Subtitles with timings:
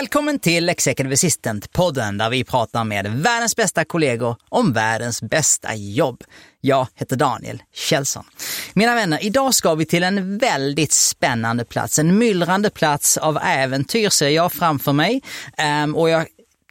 [0.00, 6.24] Välkommen till Executive Assistant-podden där vi pratar med världens bästa kollegor om världens bästa jobb.
[6.60, 8.24] Jag heter Daniel Kjellson.
[8.72, 14.08] Mina vänner, idag ska vi till en väldigt spännande plats, en myllrande plats av äventyr
[14.08, 15.22] ser jag framför mig.
[15.84, 16.26] Um, och jag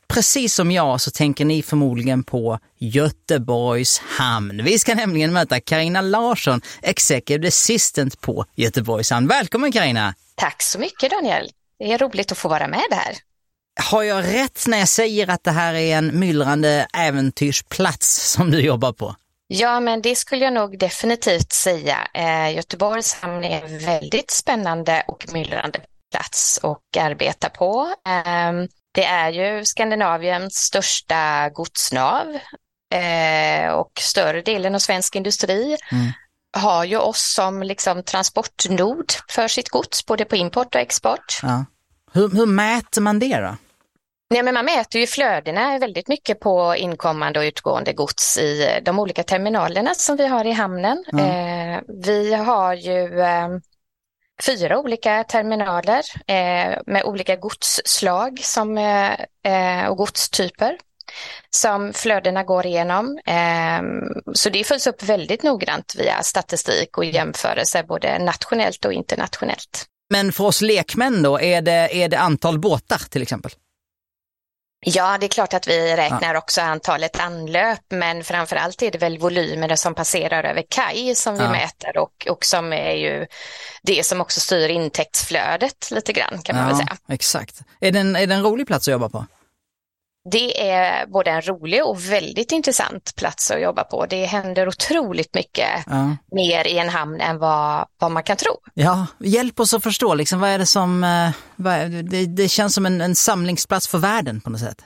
[0.07, 4.63] Precis som jag så tänker ni förmodligen på Göteborgs hamn.
[4.63, 9.27] Vi ska nämligen möta Karina Larsson, Executive Assistant på Göteborgs hamn.
[9.27, 10.15] Välkommen Karina!
[10.35, 11.49] Tack så mycket Daniel!
[11.79, 13.15] Det är roligt att få vara med här.
[13.81, 18.61] Har jag rätt när jag säger att det här är en myllrande äventyrsplats som du
[18.61, 19.15] jobbar på?
[19.47, 21.97] Ja, men det skulle jag nog definitivt säga.
[22.13, 25.79] Eh, Göteborgs hamn är en väldigt spännande och myllrande
[26.11, 27.93] plats att arbeta på.
[28.07, 28.53] Eh,
[28.91, 32.39] det är ju Skandinaviens största godsnav
[32.93, 36.11] eh, och större delen av svensk industri mm.
[36.57, 41.39] har ju oss som liksom transportnod för sitt gods, både på import och export.
[41.43, 41.65] Ja.
[42.13, 43.55] Hur, hur mäter man det då?
[44.33, 48.99] Nej, men man mäter ju flödena väldigt mycket på inkommande och utgående gods i de
[48.99, 51.03] olika terminalerna som vi har i hamnen.
[51.13, 51.25] Mm.
[51.25, 53.47] Eh, vi har ju eh,
[54.45, 59.11] fyra olika terminaler eh, med olika godsslag som, eh,
[59.43, 60.77] eh, och godstyper
[61.49, 63.19] som flödena går igenom.
[63.25, 63.81] Eh,
[64.33, 69.85] så det följs upp väldigt noggrant via statistik och jämförelse både nationellt och internationellt.
[70.09, 73.51] Men för oss lekmän då, är det, är det antal båtar till exempel?
[74.85, 78.97] Ja, det är klart att vi räknar också antalet anlöp, men framför allt är det
[78.97, 81.51] väl volymerna som passerar över kaj som vi ja.
[81.51, 83.27] mäter och, och som är ju
[83.83, 86.97] det som också styr intäktsflödet lite grann kan man ja, väl säga.
[87.09, 87.61] Exakt.
[87.79, 89.25] Är det, en, är det en rolig plats att jobba på?
[90.31, 94.05] Det är både en rolig och väldigt intressant plats att jobba på.
[94.05, 96.15] Det händer otroligt mycket ja.
[96.31, 98.51] mer i en hamn än vad, vad man kan tro.
[98.73, 102.75] Ja, hjälp oss att förstå, liksom, vad är det som, eh, vad, det, det känns
[102.75, 104.81] som en, en samlingsplats för världen på något sätt.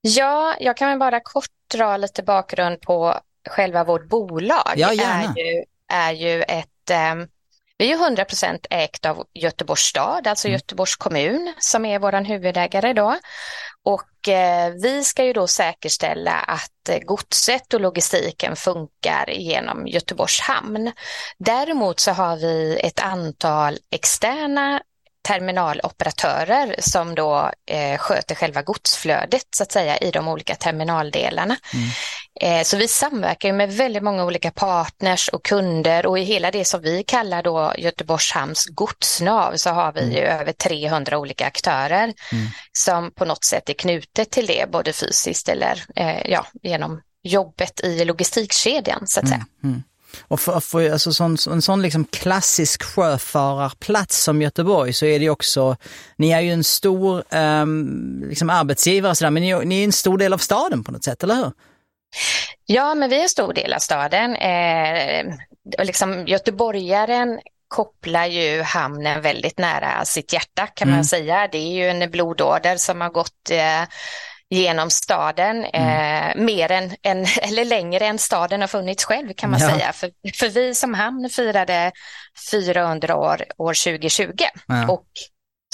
[0.00, 4.72] Ja, jag kan bara kort dra lite bakgrund på själva vårt bolag.
[4.76, 5.34] Ja, gärna.
[5.36, 7.14] är ju, är ju ett eh,
[7.80, 10.54] vi är 100% ägt av Göteborgs stad, alltså mm.
[10.54, 13.16] Göteborgs kommun som är vår huvudägare då.
[13.84, 20.40] Och eh, vi ska ju då säkerställa att eh, godset och logistiken funkar genom Göteborgs
[20.40, 20.92] hamn.
[21.38, 24.82] Däremot så har vi ett antal externa
[25.22, 31.56] terminaloperatörer som då eh, sköter själva godsflödet så att säga i de olika terminaldelarna.
[31.74, 31.88] Mm.
[32.40, 36.64] Eh, så vi samverkar med väldigt många olika partners och kunder och i hela det
[36.64, 40.12] som vi kallar då Göteborgs hamns godsnav så har vi mm.
[40.12, 42.46] ju över 300 olika aktörer mm.
[42.72, 47.80] som på något sätt är knutet till det, både fysiskt eller eh, ja, genom jobbet
[47.80, 49.46] i logistikkedjan så att säga.
[49.64, 49.82] Mm.
[50.22, 55.30] Och för, för alltså, sån, en sån liksom klassisk sjöfararplats som Göteborg så är det
[55.30, 55.76] också,
[56.16, 60.18] ni är ju en stor um, liksom arbetsgivare sådär, men ni, ni är en stor
[60.18, 61.52] del av staden på något sätt, eller hur?
[62.66, 64.36] Ja, men vi är en stor del av staden.
[64.36, 65.34] Eh,
[65.84, 70.96] liksom göteborgaren kopplar ju hamnen väldigt nära sitt hjärta kan mm.
[70.96, 71.48] man säga.
[71.52, 73.82] Det är ju en blodåder som har gått eh,
[74.50, 76.30] genom staden, mm.
[76.36, 79.70] eh, mer än, en, eller längre än staden har funnits själv kan man ja.
[79.70, 79.92] säga.
[79.92, 81.92] För, för vi som hamn firade
[82.50, 84.32] 400 år år 2020
[84.66, 84.88] ja.
[84.88, 85.06] och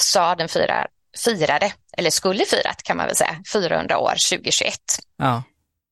[0.01, 0.87] staden firar,
[1.25, 4.75] firade, eller skulle firat kan man väl säga, 400 år 2021.
[5.19, 5.43] Ja.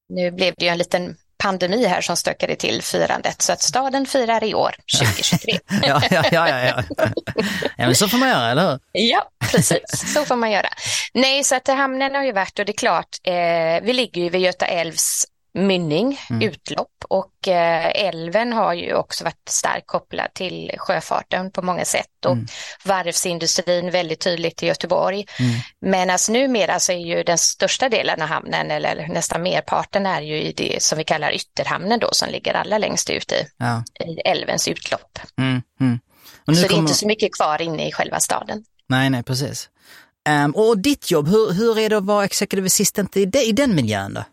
[0.09, 4.07] Nu blev det ju en liten pandemi här som stökade till firandet så att staden
[4.07, 5.59] firar i år 2023.
[5.83, 6.83] ja, ja, ja, ja, ja.
[7.77, 8.79] ja, men så får man göra, eller hur?
[8.93, 10.69] Ja, precis, så får man göra.
[11.15, 14.29] Nej, så att hamnen har ju varit och det är klart, eh, vi ligger ju
[14.29, 16.49] vid Göta älvs mynning, mm.
[16.49, 22.25] utlopp och eh, älven har ju också varit starkt kopplad till sjöfarten på många sätt
[22.27, 22.47] och mm.
[22.85, 25.27] varvsindustrin väldigt tydligt i Göteborg.
[25.39, 25.53] Mm.
[25.81, 30.21] Men alltså numera så är ju den största delen av hamnen eller nästan merparten är
[30.21, 33.85] ju i det som vi kallar ytterhamnen då som ligger allra längst ut i, ja.
[34.07, 35.19] i älvens utlopp.
[35.39, 35.63] Mm.
[35.81, 35.99] mm.
[36.47, 36.69] så kommer...
[36.69, 38.65] det är inte så mycket kvar inne i själva staden.
[38.89, 39.69] Nej, nej, precis.
[40.29, 43.53] Um, och ditt jobb, hur, hur är det att vara executive assistant i, de, i
[43.53, 44.25] den miljön då?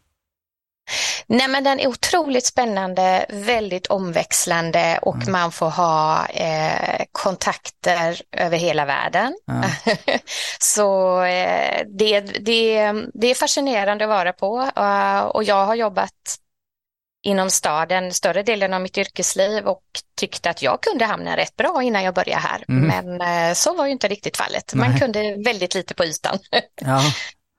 [1.28, 5.32] Nej men den är otroligt spännande, väldigt omväxlande och mm.
[5.32, 9.36] man får ha eh, kontakter över hela världen.
[9.46, 9.64] Ja.
[10.60, 16.38] Så eh, det, det, det är fascinerande att vara på uh, och jag har jobbat
[17.24, 19.84] inom staden större delen av mitt yrkesliv och
[20.16, 22.64] tyckte att jag kunde hamna rätt bra innan jag började här.
[22.68, 22.88] Mm.
[22.88, 24.74] Men eh, så var ju inte riktigt fallet.
[24.74, 26.40] Man kunde väldigt lite på ytan.
[26.82, 27.02] Ja.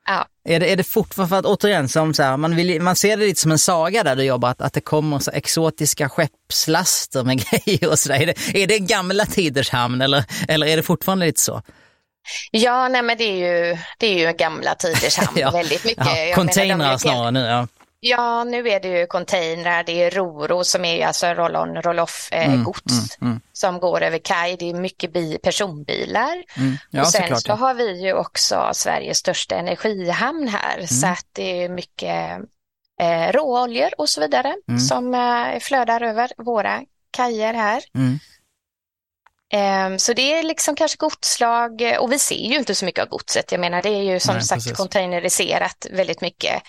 [0.07, 0.27] Ja.
[0.45, 3.17] Är det, är det fortfarande, för att återigen, som så här, man, vill, man ser
[3.17, 7.25] det lite som en saga där du jobbar, att, att det kommer så exotiska skeppslaster
[7.25, 8.21] med grejer och sådär.
[8.21, 11.63] Är det, är det gamla tiders hamn eller, eller är det fortfarande lite så?
[12.51, 15.51] Ja, nej men det är ju, det är ju gamla tiders hamn ja.
[15.51, 16.07] väldigt mycket.
[16.07, 17.41] Ja, containrar snarare nu.
[17.41, 17.67] Ja.
[18.05, 22.49] Ja, nu är det ju containrar, det är Roro som är alltså roll-on, roll-off eh,
[22.49, 23.41] mm, gods mm, mm.
[23.53, 24.57] som går över kaj.
[24.57, 26.43] Det är mycket bi personbilar.
[26.57, 26.77] Mm.
[26.91, 27.55] Ja, och sen så ja.
[27.55, 30.87] har vi ju också Sveriges största energihamn här mm.
[30.87, 32.41] så att det är mycket
[33.01, 34.81] eh, råoljor och så vidare mm.
[34.81, 37.83] som eh, flödar över våra kajer här.
[39.55, 43.09] Ehm, så det är liksom kanske godslag och vi ser ju inte så mycket av
[43.09, 43.53] godset.
[43.53, 44.77] Jag menar det är ju som Nej, sagt precis.
[44.77, 46.63] containeriserat väldigt mycket.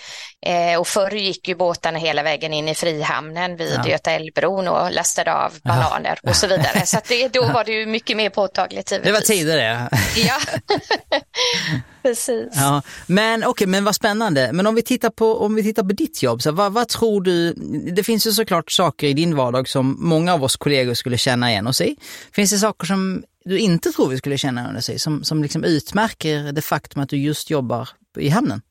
[0.45, 3.89] Eh, och förr gick ju båtarna hela vägen in i Frihamnen vid ja.
[3.89, 6.30] Göta älvbron och lastade av bananer ja.
[6.30, 6.85] och så vidare.
[6.85, 8.94] Så det, då var det ju mycket mer påtagligt.
[9.03, 9.89] Det var tidigare.
[10.15, 10.39] Ja,
[12.01, 12.53] precis.
[12.56, 12.81] Ja.
[13.07, 14.50] Men okej, okay, men vad spännande.
[14.53, 17.21] Men om vi tittar på, om vi tittar på ditt jobb, så vad, vad tror
[17.21, 17.53] du?
[17.95, 21.51] Det finns ju såklart saker i din vardag som många av oss kollegor skulle känna
[21.51, 21.95] igen oss i.
[22.31, 25.64] Finns det saker som du inte tror vi skulle känna oss i, som, som liksom
[25.64, 28.62] utmärker det faktum att du just jobbar i hamnen?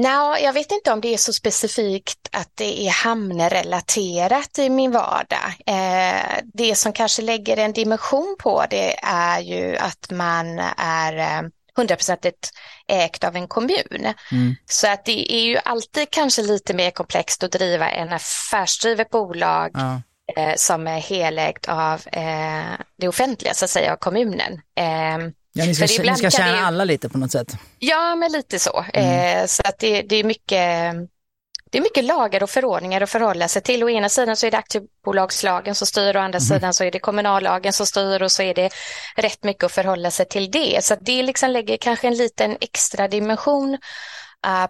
[0.00, 4.90] Nej, jag vet inte om det är så specifikt att det är hamnrelaterat i min
[4.90, 5.54] vardag.
[5.66, 11.48] Eh, det som kanske lägger en dimension på det är ju att man är eh,
[11.76, 12.50] hundraprocentigt
[12.86, 14.14] ägt av en kommun.
[14.32, 14.56] Mm.
[14.66, 19.70] Så att det är ju alltid kanske lite mer komplext att driva en affärsdrivet bolag
[19.74, 20.02] ja.
[20.36, 24.52] Eh, som är helägt av eh, det offentliga, så att säga, av kommunen.
[24.74, 26.60] Eh, Ja, ni ska, ni ska tjäna det...
[26.60, 27.56] alla lite på något sätt.
[27.78, 28.84] Ja, men lite så.
[28.92, 29.38] Mm.
[29.38, 30.94] Eh, så att det, det, är mycket,
[31.70, 33.84] det är mycket lagar och förordningar att förhålla sig till.
[33.84, 36.40] Å ena sidan så är det aktiebolagslagen som styr, å andra mm.
[36.40, 38.70] sidan så är det kommunallagen som styr och så är det
[39.16, 40.84] rätt mycket att förhålla sig till det.
[40.84, 43.78] Så det liksom lägger kanske en liten extra dimension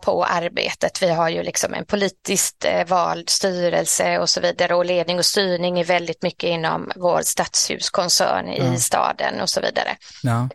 [0.02, 1.02] på arbetet.
[1.02, 5.24] Vi har ju liksom en politiskt uh, vald styrelse och så vidare och ledning och
[5.24, 8.74] styrning är väldigt mycket inom vår stadshuskoncern mm.
[8.74, 9.96] i staden och så vidare.
[10.22, 10.48] Ja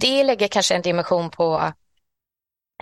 [0.00, 1.72] det lägger kanske en dimension på,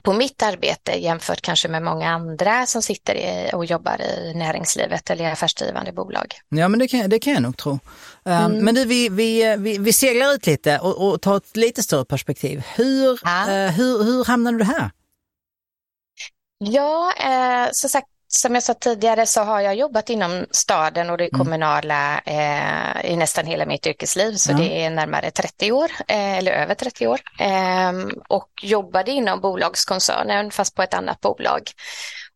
[0.02, 5.10] på mitt arbete jämfört kanske med många andra som sitter i, och jobbar i näringslivet
[5.10, 6.34] eller i affärsdrivande bolag.
[6.48, 7.70] Ja, men det kan, det kan jag nog tro.
[7.70, 8.64] Um, mm.
[8.64, 12.04] Men du, vi, vi, vi, vi seglar ut lite och, och tar ett lite större
[12.04, 12.62] perspektiv.
[12.74, 13.66] Hur, ja.
[13.66, 14.90] uh, hur, hur hamnade du här?
[16.66, 21.18] Ja, eh, som sagt, som jag sa tidigare så har jag jobbat inom staden och
[21.18, 21.38] det mm.
[21.38, 24.56] kommunala eh, i nästan hela mitt yrkesliv, så ja.
[24.56, 27.20] det är närmare 30 år, eh, eller över 30 år.
[27.40, 27.92] Eh,
[28.28, 31.70] och jobbade inom bolagskoncernen, fast på ett annat bolag.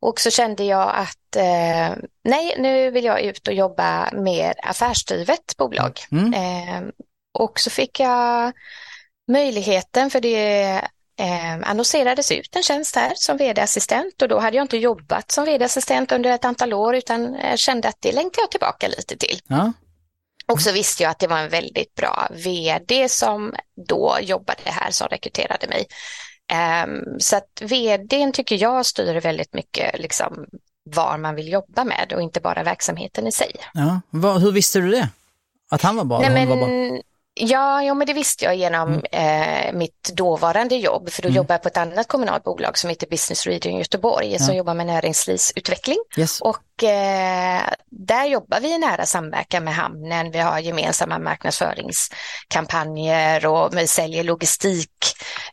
[0.01, 5.57] Och så kände jag att eh, nej, nu vill jag ut och jobba med affärsdrivet
[5.57, 6.01] bolag.
[6.13, 6.35] Mm.
[6.35, 6.93] Ehm,
[7.39, 8.53] och så fick jag
[9.29, 10.89] möjligheten, för det
[11.19, 15.45] eh, annonserades ut en tjänst här som vd-assistent och då hade jag inte jobbat som
[15.45, 19.41] vd-assistent under ett antal år utan eh, kände att det längtar jag tillbaka lite till.
[19.47, 19.73] Ja.
[20.53, 23.55] Och så visste jag att det var en väldigt bra vd som
[23.89, 25.87] då jobbade här som rekryterade mig.
[26.85, 30.47] Um, så att vdn tycker jag styr väldigt mycket liksom,
[30.85, 33.53] var man vill jobba med och inte bara verksamheten i sig.
[33.75, 34.01] Ja.
[34.11, 35.09] Var, hur visste du det?
[35.71, 36.21] Att han var bra?
[36.21, 37.01] Nej, men, var bra?
[37.41, 39.67] Ja, ja, men det visste jag genom mm.
[39.67, 41.37] eh, mitt dåvarande jobb, för då mm.
[41.37, 44.39] jobbade jag på ett annat kommunalt bolag som heter Business Region Göteborg, ja.
[44.39, 45.99] som jobbar med näringslivsutveckling.
[46.17, 46.41] Yes.
[46.41, 46.59] Och
[47.91, 50.31] där jobbar vi i nära samverkan med hamnen.
[50.31, 54.91] Vi har gemensamma marknadsföringskampanjer och vi säljer logistik,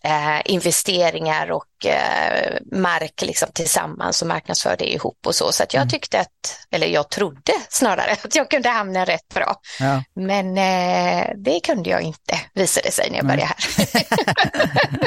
[0.03, 5.51] eh, investeringar och eh, mark liksom tillsammans och marknadsför det ihop och så.
[5.51, 5.89] Så att jag mm.
[5.89, 9.55] tyckte att, eller jag trodde snarare att jag kunde hamna rätt bra.
[9.79, 10.03] Ja.
[10.15, 13.55] Men eh, det kunde jag inte, visade det sig när jag började här.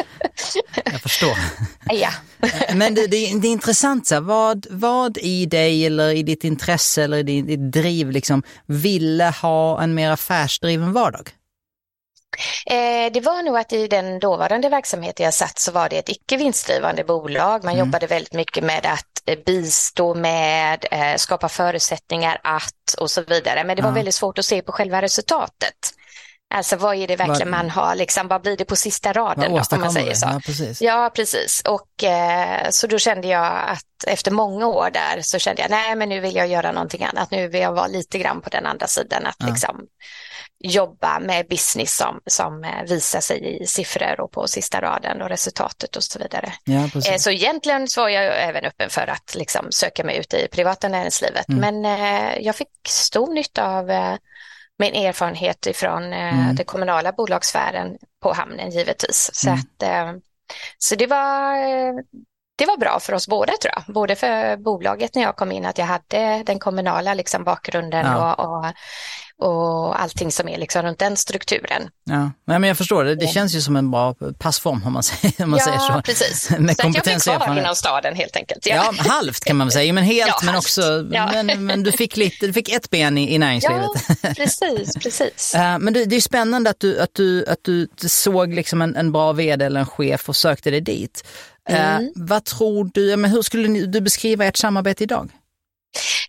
[0.84, 1.38] jag förstår.
[1.90, 2.10] Ja.
[2.74, 6.44] Men det, det, det, är intressant, så här, vad, vad i dig eller i ditt
[6.44, 11.30] intresse eller i ditt driv liksom ville ha en mer affärsdriven vardag?
[12.66, 16.08] Eh, det var nog att i den dåvarande verksamheten jag satt så var det ett
[16.08, 17.64] icke vinstdrivande bolag.
[17.64, 17.86] Man mm.
[17.86, 23.64] jobbade väldigt mycket med att eh, bistå med, eh, skapa förutsättningar att och så vidare.
[23.64, 25.97] Men det var väldigt svårt att se på själva resultatet.
[26.54, 29.62] Alltså vad är det verkligen man har, liksom, vad blir det på sista raden då,
[29.76, 30.26] om man säger så.
[30.26, 30.80] Ja, precis.
[30.82, 31.62] Ja, precis.
[31.64, 35.96] Och eh, så då kände jag att efter många år där så kände jag, nej
[35.96, 37.30] men nu vill jag göra någonting annat.
[37.30, 39.46] Nu vill jag vara lite grann på den andra sidan, att Ja.
[39.46, 39.80] liksom
[40.60, 45.28] jobba med business som, som eh, visar sig i siffror och på sista raden och
[45.28, 46.52] resultatet och så vidare.
[46.64, 47.16] Ja, Eh.
[47.16, 50.88] Så egentligen så var jag även öppen för att liksom söka mig ut i privata
[50.88, 51.48] näringslivet.
[51.48, 51.80] Mm.
[51.82, 54.14] Men eh, jag fick stor nytta av eh,
[54.78, 56.54] min erfarenhet ifrån eh, Mm.
[56.56, 59.30] den kommunala bolagssfären på hamnen givetvis.
[59.34, 59.58] Så, Mm.
[59.60, 60.20] att, eh,
[60.78, 61.94] så det var eh,
[62.58, 63.94] det var bra för oss båda tror jag.
[63.94, 68.34] Både för bolaget när jag kom in att jag hade den kommunala liksom, bakgrunden Ja.
[68.34, 68.72] och, och,
[69.40, 71.82] och allting som är liksom runt den strukturen.
[72.04, 72.30] Ja.
[72.44, 73.14] Men jag förstår det.
[73.14, 73.30] Det Ja.
[73.32, 76.02] känns ju som en bra passform om man säger, om man säger så.
[76.04, 76.50] precis.
[76.58, 78.66] Med så att jag blev kompetens kvar inom staden helt enkelt.
[78.66, 81.42] Ja, halvt kan man väl säga, men helt, Ja, men också, Ja.
[81.42, 83.86] men, men du fick lite, du fick ett ben i, i näringslivet.
[84.22, 85.54] Ja, precis, precis.
[85.58, 88.96] Eh, Men det, det är spännande att du, att du, att du såg liksom en,
[88.96, 91.24] en bra vd eller en chef och sökte dig dit.
[91.68, 92.12] Eh, Mm.
[92.14, 95.30] Vad tror du, men hur skulle du beskriva ert samarbete idag?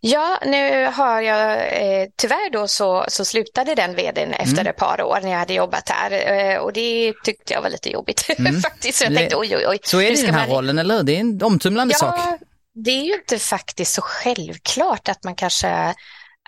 [0.02, 1.52] Ja, nu har jag
[1.82, 4.68] eh, tyvärr då så, så slutade den vdn efter Mm.
[4.68, 6.12] ett par år när jag hade jobbat här
[6.52, 8.22] eh, och det tyckte jag var lite jobbigt
[8.64, 8.98] faktiskt.
[8.98, 9.18] Så jag Mm.
[9.20, 9.80] Tänkte oj, oj, oj.
[9.84, 11.04] Så är det i den här man- rollen, eller?
[11.04, 12.16] Det är en omtumlande sak.
[12.18, 12.38] Ja,
[12.74, 15.70] det är ju inte faktiskt så självklart att man kanske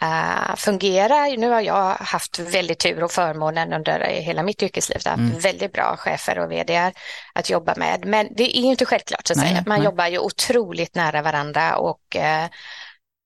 [0.01, 1.37] eh, fungerar.
[1.37, 5.01] Nu har jag haft väldigt tur och förmånen under hela mitt yrkesliv.
[5.05, 5.39] Mm.
[5.39, 6.91] väldigt bra chefer och vd
[7.33, 8.05] att jobba med.
[8.05, 9.63] Men det är ju inte självklart så att Nej, säga.
[9.67, 9.85] Man nej.
[9.85, 12.45] jobbar ju otroligt nära varandra och eh,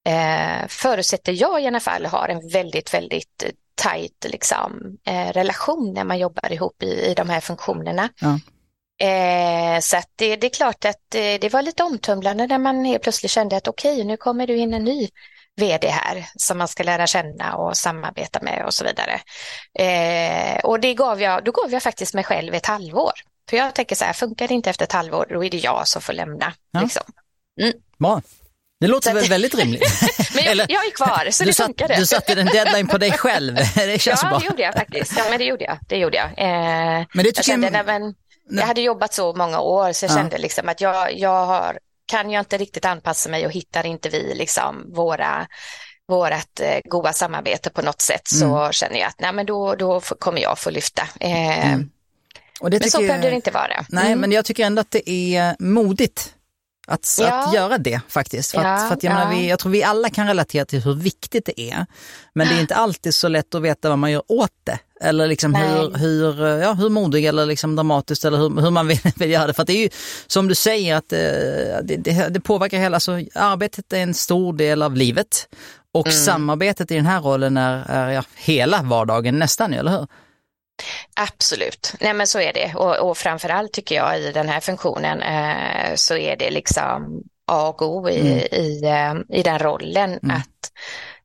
[0.06, 3.44] eh, förutsätter jag i alla fall har en väldigt, väldigt
[3.76, 8.10] tajt liksom, eh, relation när man jobbar ihop i, i de här funktionerna.
[8.20, 8.40] Ja.
[9.08, 12.86] Eh, så att det, det är klart att eh, det var lite omtumlande när man
[12.86, 15.10] helt plötsligt kände att okej, nu kommer du in en ny
[15.56, 19.20] vd här som man ska lära känna och samarbeta med och så vidare.
[19.80, 23.14] Eh, och det gav jag, då gav jag faktiskt mig själv ett halvår.
[23.50, 25.88] För jag tänker så här, funkar det inte efter ett halvår, då är det jag
[25.88, 26.54] som får lämna.
[26.72, 26.82] Ja.
[26.82, 27.04] Liksom.
[27.98, 28.22] Bra.
[28.79, 29.84] Det låter väl väldigt rimligt?
[30.36, 31.96] Men jag, Eller- jag är kvar, så du, det satt, funkade.
[31.96, 34.39] du satte en deadline på dig själv, det känns ja, bra.
[34.39, 35.13] det gjorde jag faktiskt.
[35.17, 35.77] Ja, men det gjorde jag.
[35.88, 36.25] Det gjorde jag.
[36.25, 38.13] Eh, Men det jag kände, jag, men,
[38.50, 40.15] jag hade jobbat så många år så jag Ja.
[40.15, 44.10] kände liksom att jag, jag har, kan jag inte riktigt anpassa mig och hittar inte
[44.10, 45.48] vi liksom våra
[46.08, 48.72] vårat eh, goda samarbete på något sätt så Mm.
[48.72, 51.01] känner jag att nej, men då, då kommer jag få lyfta.
[51.20, 51.89] Eh, Mm.
[52.62, 53.86] Men så jag- det inte vara.
[53.89, 54.20] Nej, Mm.
[54.20, 56.34] men jag tycker ändå att det är modigt
[56.88, 57.48] att, Ja.
[57.48, 58.51] att göra det faktiskt.
[58.51, 59.38] För att, Ja, för att jag, menar, ja.
[59.39, 61.86] vi, jag tror vi alla kan relatera till hur viktigt det är.
[62.36, 64.80] Men det är inte alltid så lätt att veta vad man gör åt det.
[65.01, 65.70] Eller liksom Nej.
[65.70, 69.48] hur, hur, ja, hur modig eller liksom dramatiskt eller hur, hur man vill, vill göra
[69.48, 69.54] det.
[69.54, 69.89] För att det är ju
[70.27, 71.20] som du säger att eh,
[71.84, 75.48] det, det, det påverkar hela, så arbetet är en stor del av livet.
[75.94, 76.18] Och Mm.
[76.20, 80.08] samarbetet i den här rollen är, är ja, hela vardagen nästan, eller hur?
[81.15, 85.22] Absolut, nej men så är det och, och framförallt tycker jag i den här funktionen
[85.22, 88.38] eh, så är det liksom A och O i, Mm.
[88.38, 90.36] i, eh, i den rollen Mm.
[90.36, 90.72] att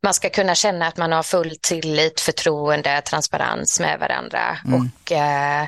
[0.03, 4.81] man ska kunna känna att man har full tillit, förtroende, transparens med varandra Mm.
[4.81, 5.67] och eh,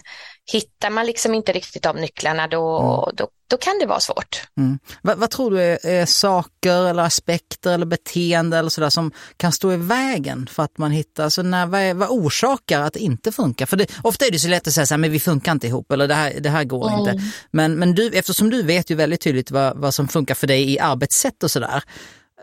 [0.53, 4.43] hittar man liksom inte riktigt de nycklarna då, då, då kan det vara svårt.
[4.59, 4.79] Mm.
[5.03, 9.53] Vad, vad tror du är, är saker eller aspekter eller beteende eller sådär som kan
[9.53, 13.01] stå i vägen för att man hittar, alltså när, vad, är, vad orsakar att det
[13.01, 13.67] inte funkar?
[13.67, 15.67] För det, ofta är det så lätt att säga så här, men vi funkar inte
[15.67, 17.23] ihop eller det här, det här går inte.
[17.51, 20.71] Men, men du, eftersom du vet ju väldigt tydligt vad, vad som funkar för dig
[20.73, 21.83] i arbetssätt och sådär,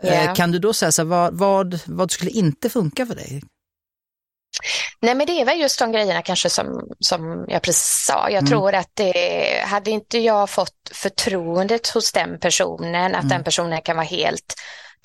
[0.02, 0.34] Ja.
[0.34, 3.42] kan du då säga så här, vad, vad, vad skulle inte funka för dig?
[5.00, 8.30] Nej, men det är väl just de grejerna kanske som, som jag precis sa.
[8.30, 8.46] Jag Mm.
[8.46, 13.28] tror att det, hade inte jag fått förtroendet hos den personen, att Mm.
[13.28, 14.54] den personen kan vara helt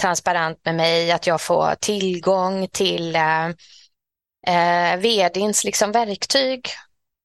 [0.02, 3.46] transparent med mig, att jag får tillgång till eh,
[4.48, 6.68] eh, vdns liksom verktyg,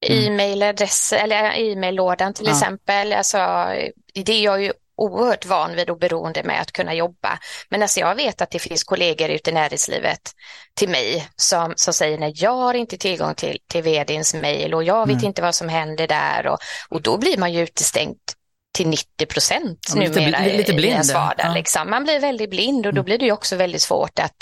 [0.06, 0.24] Mm.
[0.26, 2.52] e-mailadress eller e-maillådan till Ja.
[2.52, 3.12] exempel.
[3.12, 3.38] Alltså,
[4.14, 7.38] det är jag ju oerhört van vid och beroende med att kunna jobba.
[7.68, 10.20] Men alltså jag vet att det finns kollegor ute i näringslivet
[10.74, 14.84] till mig som, som säger nej, jag har inte tillgång till, till vdns mejl och
[14.84, 15.26] jag vet Mm.
[15.26, 18.18] inte vad som händer där och, och då blir man ju utestängt
[18.74, 21.46] till 90 procent Ja, lite numera lite i blind, ens vardag.
[21.46, 21.54] ja.
[21.54, 21.90] Liksom.
[21.90, 23.04] Man blir väldigt blind och då Mm.
[23.04, 24.36] blir det ju också väldigt svårt att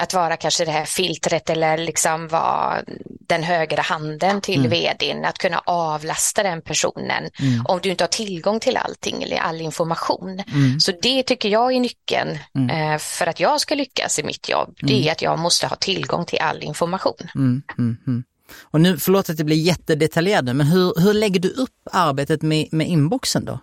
[0.00, 2.82] att vara kanske det här filtret eller liksom vara
[3.28, 4.70] den högra handen till Mm.
[4.70, 7.66] vdn, att kunna avlasta den personen Mm.
[7.66, 10.42] om du inte har tillgång till allting eller all information.
[10.54, 10.80] Mm.
[10.80, 12.70] Så det tycker jag är nyckeln Mm.
[12.92, 14.76] eh, för att jag ska lyckas i mitt jobb.
[14.82, 15.06] Det Mm.
[15.08, 17.28] är att jag måste ha tillgång till all information.
[17.34, 18.24] Mm, mm.
[18.62, 22.68] Och nu, förlåt att det blir jättedetaljerat men hur, hur lägger du upp arbetet med,
[22.72, 23.58] med inboxen då?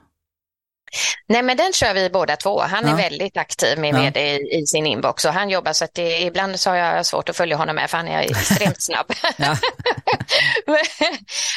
[1.28, 2.62] Nej, men den kör vi båda två.
[2.62, 2.96] Han är Ja.
[2.96, 4.12] väldigt aktiv med, Ja.
[4.14, 7.06] det i, i sin inbox och han jobbar så att det, ibland så har jag
[7.06, 9.06] svårt att följa honom med för han är extremt snabb.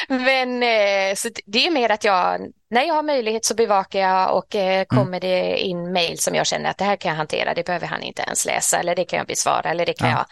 [0.09, 3.99] Men men, eh, så det är mer att jag, när jag har möjlighet så bevakar
[3.99, 4.79] jag och Mm.
[4.79, 7.65] eh, kommer det in mejl som jag känner att det här kan jag hantera, det
[7.65, 10.25] behöver han inte ens läsa eller det kan jag besvara eller det kan Ja.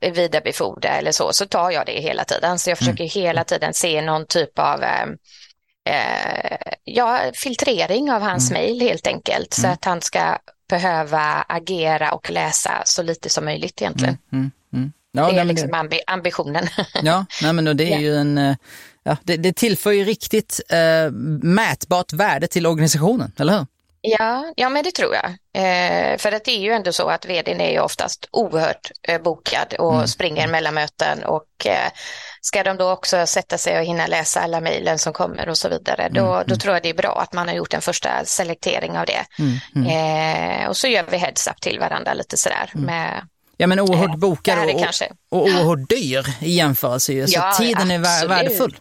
[0.00, 2.58] jag vidarebefordra eller så, så tar jag det hela tiden.
[2.58, 3.10] Så jag försöker Mm.
[3.26, 5.06] hela tiden se någon typ av eh,
[6.84, 8.62] ja, filtrering av hans Mm.
[8.62, 9.72] mejl helt enkelt så Mm.
[9.72, 10.38] att han ska
[10.68, 14.18] behöva agera och läsa så lite som möjligt egentligen.
[14.32, 14.92] Mm, mm.
[15.12, 16.68] Ja, det är liksom ambi ambitionen.
[17.02, 18.56] Ja, nej, men det är ju en, eh,
[19.02, 21.10] ja, det, det tillför ju riktigt eh,
[21.42, 23.66] mätbart värde till organisationen, eller hur?
[24.00, 25.24] Ja, ja men det tror jag.
[25.62, 29.22] Eh, för att det är ju ändå så att vdn är ju oftast oerhört eh,
[29.22, 30.06] bokad och Mm.
[30.06, 31.90] springer mellan möten och eh,
[32.48, 35.68] ska de då också sätta sig och hinna läsa alla mejlen som kommer och så
[35.68, 36.58] vidare, då, Mm, då mm.
[36.58, 39.24] tror jag det är bra att man har gjort en första selektering av det.
[39.38, 39.56] Mm,
[39.88, 40.60] mm.
[40.62, 44.12] Eh, och så gör vi heads up till varandra lite sådär med Ja, men oerhört
[44.12, 44.82] det bokad är och,
[45.28, 47.12] och oerhört dyr i jämförelse.
[47.12, 47.26] ju.
[47.26, 48.30] Så Ja, tiden är absolut.
[48.30, 48.76] värdefull.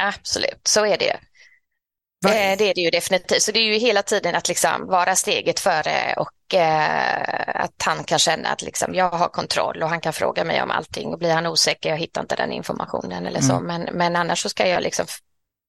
[0.00, 1.16] Absolut, så är det.
[2.24, 3.42] Va- Eh, det är det ju definitivt.
[3.42, 8.04] Så det är ju hela tiden att liksom vara steget före och eh, att han
[8.04, 11.18] kan känna att liksom jag har kontroll och han kan fråga mig om allting och
[11.18, 13.52] blir han osäker, jag hittar inte den informationen eller så.
[13.52, 13.64] Mm.
[13.66, 15.06] Men, men annars så ska jag liksom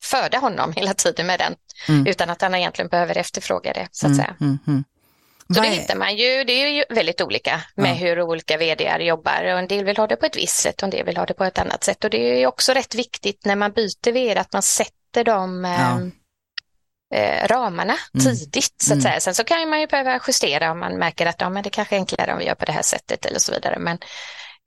[0.03, 1.55] föda honom hela tiden med den
[1.89, 2.07] Mm.
[2.07, 4.36] utan att han egentligen behöver efterfråga det så att Mm, säga.
[4.41, 4.83] mm, mm.
[5.55, 7.93] Så det hittar man ju, det är ju väldigt olika med Ja.
[7.95, 10.83] hur olika vdar jobbar och en del vill ha det på ett visst sätt och
[10.83, 12.95] en del vill ha det på ett annat sätt och det är ju också rätt
[12.95, 16.00] viktigt när man byter vd att man sätter de Ja.
[17.16, 18.25] Eh, ramarna Mm.
[18.36, 19.01] tidigt så att Mm.
[19.04, 19.20] säga.
[19.20, 21.96] Sen så kan man ju behöva justera om man märker att ja, men det kanske
[21.96, 23.80] är enklare om vi gör på det här sättet eller så vidare.
[23.80, 23.98] Men,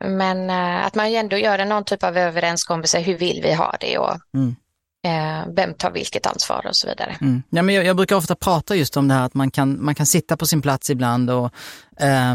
[0.05, 3.77] men eh, att man ju ändå gör någon typ av överenskommelse, hur vill vi ha
[3.81, 4.57] det och Mm.
[5.05, 7.17] Eh, vem tar vilket ansvar och så vidare.
[7.21, 7.43] Mm.
[7.51, 9.95] Ja, men jag, jag brukar ofta prata just om det här att man kan, man
[9.95, 11.51] kan sitta på sin plats ibland och
[12.01, 12.33] eh,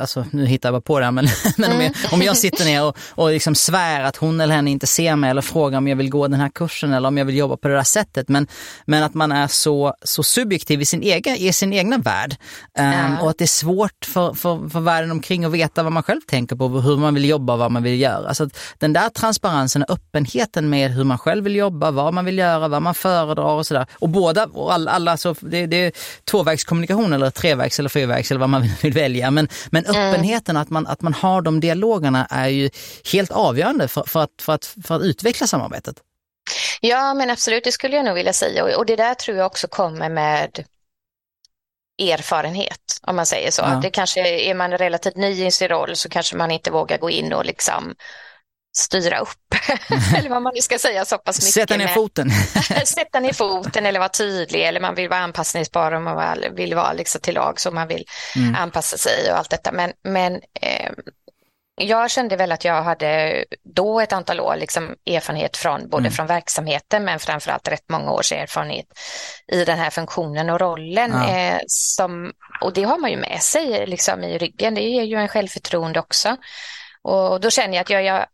[0.00, 2.64] alltså nu hittar jag bara på det här, men, men om, jag, om jag sitter
[2.64, 5.88] ner och, och liksom svär att hon eller henne inte ser mig eller frågar om
[5.88, 8.28] jag vill gå den här kursen eller om jag vill jobba på det där sättet.
[8.28, 8.46] Men,
[8.84, 12.36] men att man är så, så subjektiv i sin, egen, i sin egna värld.
[12.78, 13.20] Ehm, Ja.
[13.22, 16.20] Och att det är svårt för, för, för världen omkring att veta vad man själv
[16.20, 18.34] tänker på, hur man vill jobba och vad man vill göra.
[18.34, 22.38] Så den där transparensen och öppenheten med hur man själv vill jobba, vad man vill
[22.38, 23.86] göra, vad man föredrar och sådär.
[23.92, 25.92] Och båda, och alla, alla så det, det är
[26.24, 29.30] tvåvägskommunikation eller trevägs eller fyrvägs eller vad man vill, vill välja.
[29.30, 32.70] Men, men öppenheten, att, man, att man har de dialogerna är ju
[33.12, 35.96] helt avgörande för, för, att, för, att, för att utveckla samarbetet.
[36.80, 38.64] Ja, men absolut, det skulle jag nog vilja säga.
[38.64, 40.64] Och, och det där tror jag också kommer med
[42.00, 43.62] erfarenhet, om man säger så.
[43.62, 43.80] Ja.
[43.82, 47.10] Det kanske är man relativt ny i sin roll så kanske man inte vågar gå
[47.10, 47.94] in och liksom
[48.76, 49.54] styra upp,
[50.16, 51.54] eller vad man nu ska säga så pass mycket.
[51.54, 52.30] Sätta ner med- foten.
[52.86, 56.92] sätta ner foten eller vara tydlig eller man vill vara anpassningsbar och man vill vara
[56.92, 58.04] liksom till lag så man vill
[58.36, 58.54] Mm.
[58.54, 59.72] anpassa sig och allt detta.
[59.72, 60.90] Men, men eh,
[61.82, 66.12] jag kände väl att jag hade då ett antal år liksom erfarenhet från både Mm.
[66.12, 68.86] från verksamheten men framförallt rätt många års erfarenhet
[69.52, 71.10] i den här funktionen och rollen.
[71.14, 71.28] Ja.
[71.36, 75.16] Eh, som, och det har man ju med sig liksom i ryggen, det ger ju
[75.16, 76.36] en självförtroende också.
[77.02, 78.26] Och då känner jag att jag gör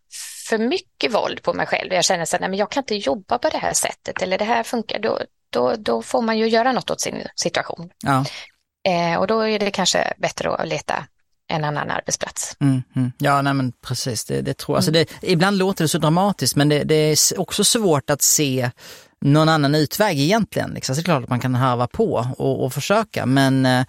[0.48, 1.92] för mycket våld på mig själv.
[1.92, 4.38] Jag känner så här, nej, men jag kan inte jobba på det här sättet eller
[4.38, 4.98] det här funkar.
[4.98, 5.18] Då,
[5.50, 7.90] då, då får man ju göra något åt sin situation.
[8.04, 8.24] Ja.
[8.88, 11.06] Eh, och då är det kanske bättre att leta
[11.48, 12.56] en annan arbetsplats.
[12.60, 13.12] Mm, mm.
[13.18, 14.78] Ja, nej men precis, det, det tror jag.
[14.78, 18.70] Alltså det, ibland låter det så dramatiskt men det, det är också svårt att se
[19.20, 20.70] någon annan utväg egentligen.
[20.70, 20.94] Liksom.
[20.94, 23.86] Så det är klart att man kan harva på och, och försöka men eh,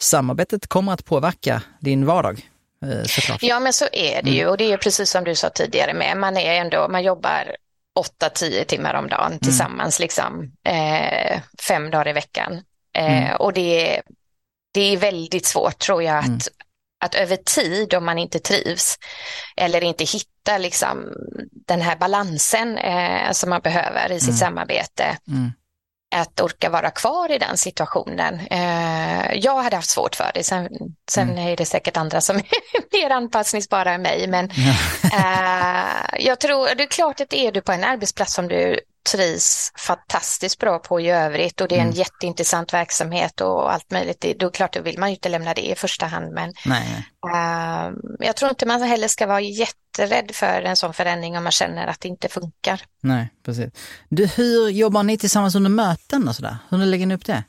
[0.00, 2.50] samarbetet kommer att påverka din vardag.
[2.86, 3.42] Eh, såklart.
[3.42, 6.16] Ja, men så är det ju och det är precis som du sa tidigare med.
[6.16, 7.56] Man är ändå, man jobbar
[8.20, 12.62] 8-10 timmar om dagen tillsammans, liksom, eh, fem dagar i veckan.
[12.96, 13.36] Eh, Mm.
[13.36, 14.02] Och det är,
[14.74, 16.38] det är väldigt svårt tror jag att, Mm.
[17.04, 18.98] att över tid, om man inte trivs
[19.56, 21.12] eller inte hittar liksom,
[21.66, 24.38] den här balansen eh, som man behöver i sitt Mm.
[24.38, 25.52] samarbete, Mm.
[26.16, 28.40] Att orka vara kvar i den situationen.
[28.50, 30.68] Eh, jag hade haft svårt för det, sen,
[31.10, 31.48] sen Mm.
[31.48, 32.44] är det säkert andra som är
[33.02, 34.50] mer anpassningsbara än mig, men
[35.12, 38.80] eh, jag tror, det är klart att är du på en arbetsplats som du
[39.12, 41.96] trivs fantastiskt bra på i övrigt och det är en Mm.
[41.98, 45.54] jätteintressant verksamhet och allt möjligt, det- då är klart då vill man ju inte lämna
[45.54, 46.52] det i första hand, men
[47.34, 51.52] eh, jag tror inte man heller ska vara jätterädd för en sån förändring om man
[51.52, 52.82] känner att det inte funkar.
[53.02, 53.70] nej, precis.
[54.08, 56.56] Du, hur jobbar ni tillsammans under möten och sådär?
[56.70, 57.44] Hur lägger ni upp det?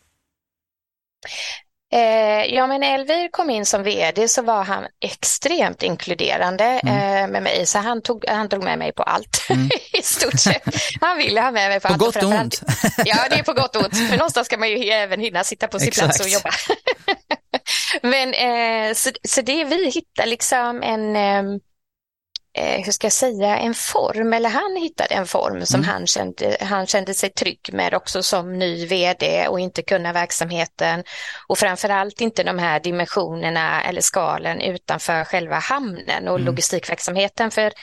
[1.94, 6.98] Eh, ja, men Elvir kom in som vd så var han extremt inkluderande mm.
[6.98, 9.70] eh, med mig, så han, tog, han drog med mig på allt mm.
[9.94, 10.64] i stort sett.
[11.02, 12.00] Han ville ha med mig på, på allt.
[12.00, 12.62] På gott och ont.
[13.06, 15.68] Ja, det är på gott och ont, för någonstans ska man ju även hinna sitta
[15.68, 16.06] på sin Exakt.
[16.06, 16.50] plats och jobba.
[18.02, 21.60] men eh, så, så det vi hittar liksom en ehm,
[22.58, 25.90] eh, hur ska jag säga, en form, eller han hittade en form som mm.
[25.90, 31.04] han, kände, han kände sig trygg med också som ny vd och inte kunna verksamheten
[31.48, 36.46] och framförallt inte de här dimensionerna eller skalen utanför själva hamnen och mm.
[36.46, 37.74] logistikverksamheten för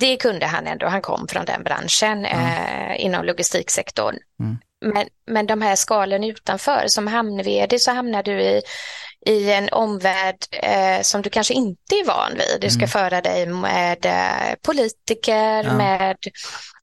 [0.00, 2.46] det kunde han ändå, han kom från den branschen mm.
[2.46, 4.16] eh, inom logistiksektorn.
[4.40, 4.58] Mm.
[4.80, 8.62] Men, men de här skalen utanför, som hamn-vd så hamnar du i
[9.26, 12.60] i en omvärld eh, som du kanske inte är van vid.
[12.60, 12.88] Du ska mm.
[12.88, 15.72] föra dig med eh, politiker, ja.
[15.72, 16.16] med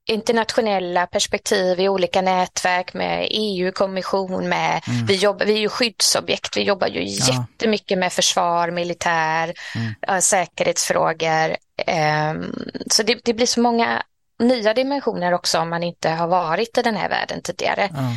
[0.05, 5.05] internationella perspektiv i olika nätverk med EU-kommission, med, mm.
[5.05, 7.25] vi, jobbar, vi är ju skyddsobjekt, vi jobbar ju ja.
[7.33, 9.93] jättemycket med försvar, militär, mm.
[10.07, 11.55] äh, säkerhetsfrågor.
[11.87, 12.55] Ähm,
[12.91, 14.03] så det, det, blir så många
[14.39, 17.89] nya dimensioner också om man inte har varit i den här världen tidigare.
[17.93, 18.15] Ja.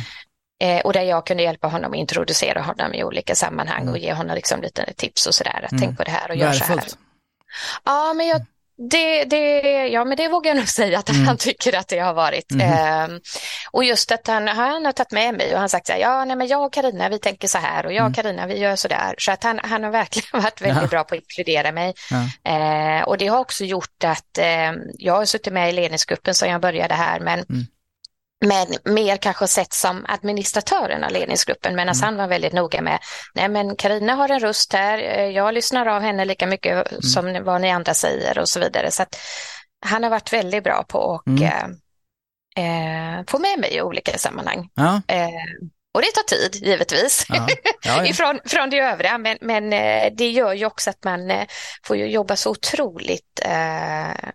[0.59, 3.93] Eh, och där jag kunde hjälpa honom att introducera honom i olika sammanhang mm.
[3.93, 5.67] och ge honom liksom lite tips och sådär.
[5.71, 5.81] Mm.
[5.81, 6.83] Tänk på det här och gör så här.
[7.83, 8.41] Ja, men jag,
[8.89, 11.27] det, det, ja, men det vågar jag nog säga att mm.
[11.27, 12.51] han tycker att det har varit.
[12.51, 13.11] Mm.
[13.11, 13.17] Eh,
[13.71, 16.25] och just att han, han har tagit med mig och han sagt så här, ja,
[16.25, 18.55] nej, men jag och Karina vi tänker så här och jag och Karina mm.
[18.55, 19.15] vi gör så där.
[19.17, 20.87] Så att han, han har verkligen varit väldigt ja.
[20.87, 21.93] bra på att inkludera mig.
[22.11, 22.51] Ja.
[22.51, 26.49] Eh, och det har också gjort att eh, jag har suttit med i ledningsgruppen som
[26.49, 27.67] jag började här, men mm
[28.45, 32.03] men mer kanske sett som administratören av ledningsgruppen medan mm.
[32.03, 32.99] han var väldigt noga med,
[33.33, 37.01] nej men Karina har en röst här, eh, jag lyssnar av henne lika mycket mm.
[37.01, 38.91] som vad ni andra säger och så vidare.
[38.91, 39.05] Så
[39.85, 41.43] han har varit väldigt bra på att mm.
[42.55, 44.69] eh, eh få med mig i olika sammanhang.
[44.75, 45.01] Ja.
[45.07, 45.29] Eh,
[45.93, 47.47] och det tar tid givetvis ja.
[47.49, 48.05] Ja, ja.
[48.07, 51.45] Ifrån, från det övriga, men, men eh, det gör ju också att man
[51.83, 54.29] får jobba så otroligt eh,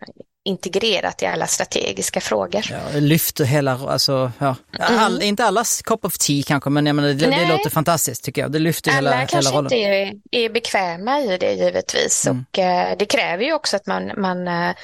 [0.45, 2.63] integrerat i alla strategiska frågor.
[2.71, 4.57] Ja, lyfter hela, alltså, ja.
[4.79, 5.29] All, mm.
[5.29, 8.53] inte allas cup of tea kanske, men jag menar, det, det låter fantastiskt tycker jag.
[8.53, 9.59] Det lyfter alla hela, hela rollen.
[9.59, 12.45] Alla kanske inte är, är bekväma i det givetvis mm.
[12.51, 14.75] och eh, det kräver ju också att man, man eh,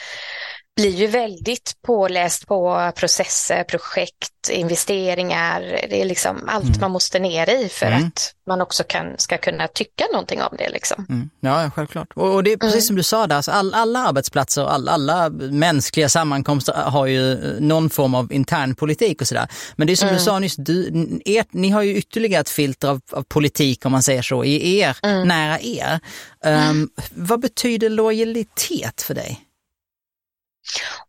[0.79, 5.61] blir ju väldigt påläst på processer, projekt, investeringar.
[5.61, 6.81] Det är liksom allt mm.
[6.81, 8.07] man måste ner i för mm.
[8.07, 10.69] att man också kan, ska kunna tycka någonting om det.
[10.69, 11.07] Liksom.
[11.09, 11.31] Mm.
[11.41, 12.09] Ja, självklart.
[12.15, 12.83] Och, och, det är precis mm.
[12.83, 17.37] som du sa där, alltså all, alla arbetsplatser och all, alla mänskliga sammankomster har ju
[17.61, 19.49] någon form av intern politik och sådär.
[19.77, 20.25] Men det är som du mm.
[20.25, 20.87] sa nyss, du,
[21.25, 24.79] er, ni har ju ytterligare ett filter av, av politik om man säger så, i
[24.79, 25.29] er, mm.
[25.29, 26.01] nära er.
[26.45, 29.48] Um, vad betyder lojalitet för dig?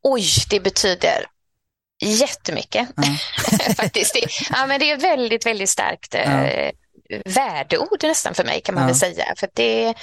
[0.02, 1.26] Oj, det betyder
[2.02, 3.16] jättemycket mm.
[3.76, 4.14] faktiskt.
[4.14, 4.20] Det,
[4.50, 6.72] ja, men det är väldigt, väldigt starkt eh,
[7.26, 8.88] värdeord nästan för mig kan man ja.
[8.88, 9.26] väl säga.
[9.38, 9.94] För det, eh,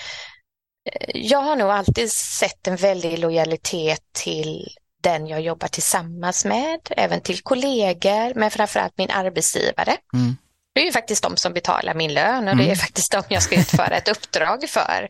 [1.15, 4.69] jag har nog alltid sett en väldig lojalitet till
[5.03, 9.97] den jag jobbar tillsammans med, även till kollegor, men framförallt min arbetsgivare.
[10.15, 10.37] Mm.
[10.75, 12.57] Det är ju faktiskt de som betalar min lön och mm.
[12.57, 12.77] det är mm.
[12.77, 15.09] faktiskt de jag ska utföra ett uppdrag för.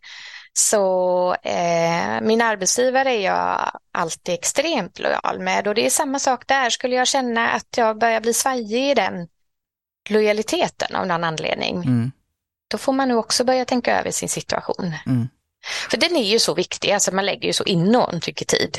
[0.59, 6.47] Så eh, min arbetsgivare är jag alltid extremt lojal med och det är samma sak
[6.47, 6.71] där.
[6.71, 9.29] Skulle jag känna att jag börjar bli svajig i den
[10.09, 12.13] lojaliteten av någon anledning, mm.
[12.71, 14.95] då får man nog också börja tänka över sin situation.
[15.07, 15.29] Mm.
[15.91, 18.79] För den är ju så viktig, alltså man lägger ju så enormt mycket tid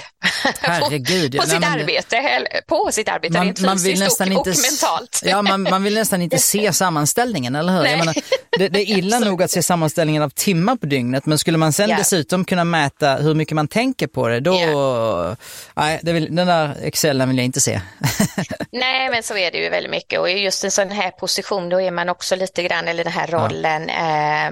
[0.59, 4.33] Herregud, på, på, sitt nej, arbete, på sitt arbete man, rent man vill nästan och,
[4.33, 5.21] inte, och mentalt.
[5.25, 7.83] Ja, man, man vill nästan inte se sammanställningen, eller hur?
[7.83, 8.15] Menar,
[8.57, 11.73] det, det, är illa nog att se sammanställningen av timmar på dygnet, men skulle man
[11.73, 11.99] sen yeah.
[11.99, 14.55] dessutom kunna mäta hur mycket man tänker på det, då...
[14.55, 15.35] Yeah.
[15.73, 17.81] Nej, det vill, den där excellen vill jag inte se.
[18.71, 21.81] nej, men så är det ju väldigt mycket och just en sån här position, då
[21.81, 24.47] är man också lite grann, eller den här rollen, ja.
[24.47, 24.51] eh,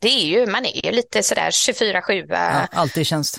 [0.00, 2.26] det är ju, man är ju lite sådär 24-7.
[2.28, 3.38] Ja, alltid i tjänst.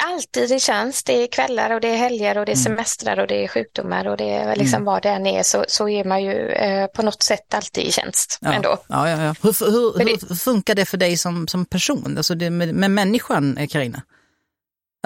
[0.00, 1.06] Alltid i tjänst.
[1.06, 2.64] Det är kvällar och det är helger och det är mm.
[2.64, 4.84] semestrar och det är sjukdomar och det är liksom mm.
[4.84, 7.92] vad det än är så, så är man ju eh, på något sätt alltid i
[7.92, 8.52] tjänst ja.
[8.52, 8.78] ändå.
[8.88, 9.34] Ja, ja, ja.
[9.42, 13.68] Hur, hur, hur funkar det för dig som, som person, alltså det med, med människan,
[13.70, 14.02] Karina?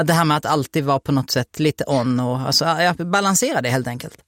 [0.02, 3.68] Det här med att alltid vara på något sätt lite on och alltså, balansera det
[3.68, 4.18] helt enkelt.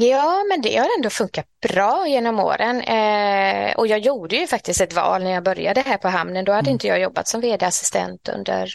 [0.00, 2.80] Ja, men det har ändå funkat bra genom åren.
[2.80, 6.44] Eh, och jag gjorde ju faktiskt ett val när jag började här på hamnen.
[6.44, 6.72] Då hade mm.
[6.72, 8.74] inte jag jobbat som vd-assistent under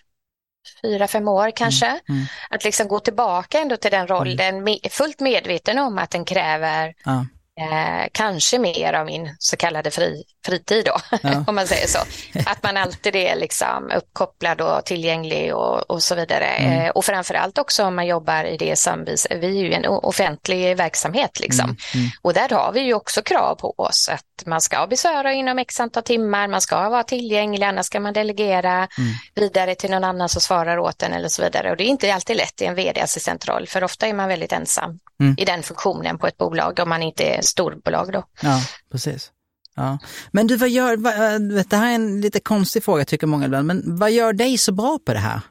[0.82, 1.86] fyra, fem år kanske.
[1.86, 2.01] Mm.
[2.10, 2.25] Mm.
[2.49, 4.80] Att liksom gå tillbaka ändå till den rollen, mm.
[4.89, 7.25] fullt medveten om att den kräver ja.
[7.60, 11.43] Eh, kanske mer av min så kallade fri, fritid då, ja.
[11.48, 12.00] om man säger så.
[12.50, 16.46] Att man alltid är liksom uppkopplad och tillgänglig och, och så vidare.
[16.46, 16.86] Mm.
[16.86, 19.86] Eh, och framförallt också om man jobbar i det som vi, vi är ju en
[19.86, 21.65] offentlig verksamhet liksom.
[21.65, 21.78] Mm.
[21.93, 22.10] Mm.
[22.22, 25.80] Och där har vi ju också krav på oss att man ska besöra inom x
[25.80, 29.13] antal timmar, man ska vara tillgänglig, annars ska man delegera mm.
[29.36, 31.71] vidare till någon annan som svarar åt en eller så vidare.
[31.71, 35.00] Och det är inte alltid lätt i en vd-assistentroll, för ofta är man väldigt ensam
[35.19, 35.36] mm.
[35.38, 38.23] i den funktionen på ett bolag om man inte är storbolag då.
[38.41, 39.32] Ja, precis.
[39.76, 39.97] Ja.
[40.32, 43.45] Men du, vad gör, vad, äh, det här är en lite konstig fråga tycker många
[43.45, 45.41] ibland, men vad gör dig så bra på det här?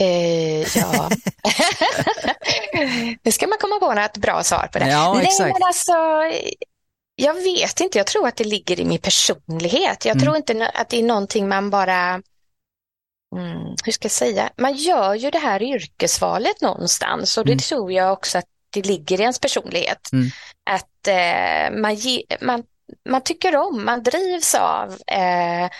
[0.00, 1.10] Eh, ja,
[3.22, 4.88] nu ska man komma på något bra svar på det.
[4.88, 5.52] Ja, Nej, exakt.
[5.52, 5.92] men alltså,
[7.16, 10.04] jag vet inte, jag tror att det ligger i min personlighet.
[10.04, 10.24] Jag mm.
[10.24, 12.22] tror inte att det är någonting man bara
[13.36, 17.58] Mm, hur ska jag säga, man gör ju det här yrkesvalet någonstans och det mm.
[17.58, 20.12] tror jag också att det ligger i ens personlighet.
[20.12, 20.30] Mm.
[20.70, 22.62] Att eh, man, ge, man,
[23.08, 25.70] man tycker om, man drivs av eh,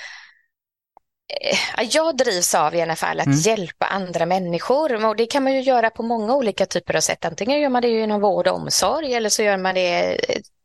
[1.91, 3.39] jag drivs av i alla fall att mm.
[3.39, 7.25] hjälpa andra människor och det kan man ju göra på många olika typer av sätt.
[7.25, 10.19] Antingen gör man det inom vård och omsorg eller så gör man det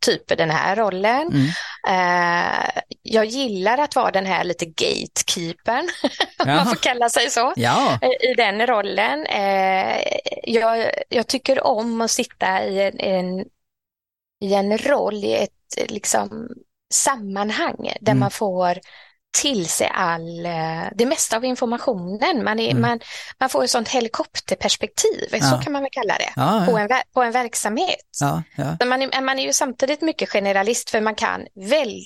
[0.06, 1.28] typ den här rollen.
[1.28, 1.46] Mm.
[1.88, 2.70] Uh,
[3.02, 5.90] jag gillar att vara den här lite gatekeepern,
[6.40, 8.00] om man får kalla sig så, ja.
[8.32, 9.20] i den rollen.
[9.20, 9.98] Uh,
[10.44, 13.46] jag, jag, tycker om att sitta i en, en,
[14.42, 16.50] i en roll, i ett liksom,
[16.94, 18.20] sammanhang där mm.
[18.20, 18.80] man får
[19.32, 22.44] till sig all, eh, det mesta av informationen.
[22.44, 22.82] Man, är, mm.
[22.82, 23.00] man,
[23.40, 25.40] man får ett sånt helikopterperspektiv, ja.
[25.42, 26.66] så kan man väl kalla det, ja, ja.
[26.66, 28.06] På, en, på en verksamhet.
[28.86, 32.02] Man, är, man är ju samtidigt mycket generalist för man kan väl,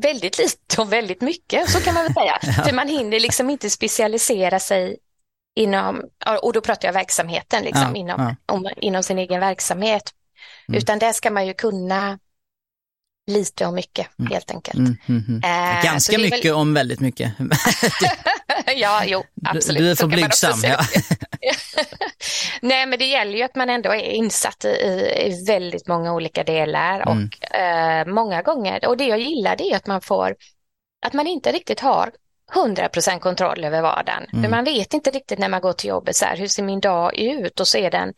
[0.00, 2.38] väldigt lite och väldigt mycket, så kan man väl säga.
[2.64, 4.96] För man hinner liksom inte specialisera sig
[5.56, 6.02] inom,
[6.42, 10.14] och då pratar jag verksamheten, liksom, inom, om, inom sin egen verksamhet.
[10.68, 10.78] Mm.
[10.78, 12.18] Utan där ska man ju kunna
[13.28, 14.32] lite och mycket mm.
[14.32, 14.78] helt enkelt.
[14.78, 15.76] Mm, mm, mm.
[15.76, 16.52] äh, Ganska mycket väl...
[16.52, 17.32] om väldigt mycket.
[18.76, 19.78] ja, jo, absolut.
[19.78, 20.60] Du är för blygsam.
[20.62, 20.78] Ja.
[22.60, 26.44] Nej, men det gäller ju att man ändå är insatt i, i väldigt många olika
[26.44, 27.16] delar och
[27.52, 28.06] mm.
[28.08, 30.36] eh, många gånger, och det jag gillar det är att man får,
[31.06, 32.10] att man inte riktigt har
[32.54, 34.26] 100% kontroll över vardagen.
[34.32, 34.42] Mm.
[34.42, 36.80] För man vet inte riktigt när man går till jobbet så här, hur ser min
[36.80, 38.14] dag ut och så är den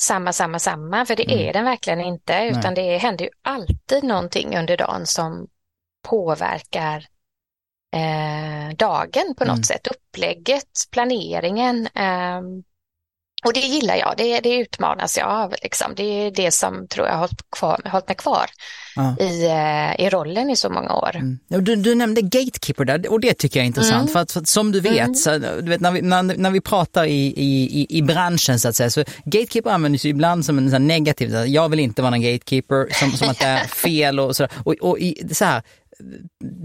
[0.00, 1.48] samma, samma, samma, för det mm.
[1.48, 2.84] är den verkligen inte, utan Nej.
[2.84, 5.46] det händer ju alltid någonting under dagen som
[6.08, 7.06] påverkar
[7.96, 9.62] eh, dagen på något mm.
[9.62, 11.86] sätt, upplägget, planeringen.
[11.86, 12.40] Eh,
[13.44, 15.54] och det gillar jag, det, det utmanas jag av.
[15.62, 15.94] Liksom.
[15.94, 18.50] Det är det som tror jag har hållit, kvar, hållit mig kvar
[18.96, 19.16] ja.
[19.20, 21.16] i, eh, i rollen i så många år.
[21.16, 21.38] Mm.
[21.48, 24.00] Du, du nämnde gatekeeper där och det tycker jag är intressant.
[24.00, 24.12] Mm.
[24.12, 25.14] För, att, för att, som du vet, mm.
[25.14, 28.76] så, du vet när, vi, när, när vi pratar i, i, i branschen så att
[28.76, 32.22] säga, så gatekeeper används ju ibland som en så negativ, jag vill inte vara en
[32.22, 34.48] gatekeeper, som, som att det är fel och så.
[34.64, 35.62] Och, och i, så här,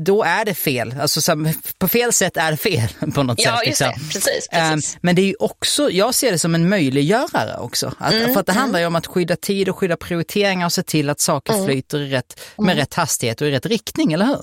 [0.05, 0.95] då är det fel.
[1.01, 3.65] Alltså, så, på fel sätt är det fel på något ja, sätt.
[3.65, 3.93] Liksom.
[4.13, 4.95] Precis, precis.
[4.95, 7.93] Um, men det är ju också, jag ser det som en möjliggörare också.
[7.99, 8.61] Att, mm, för att det mm.
[8.61, 11.65] handlar ju om att skydda tid och skydda prioriteringar och se till att saker mm.
[11.65, 12.77] flyter i rätt, med mm.
[12.77, 14.41] rätt hastighet och i rätt riktning, eller hur?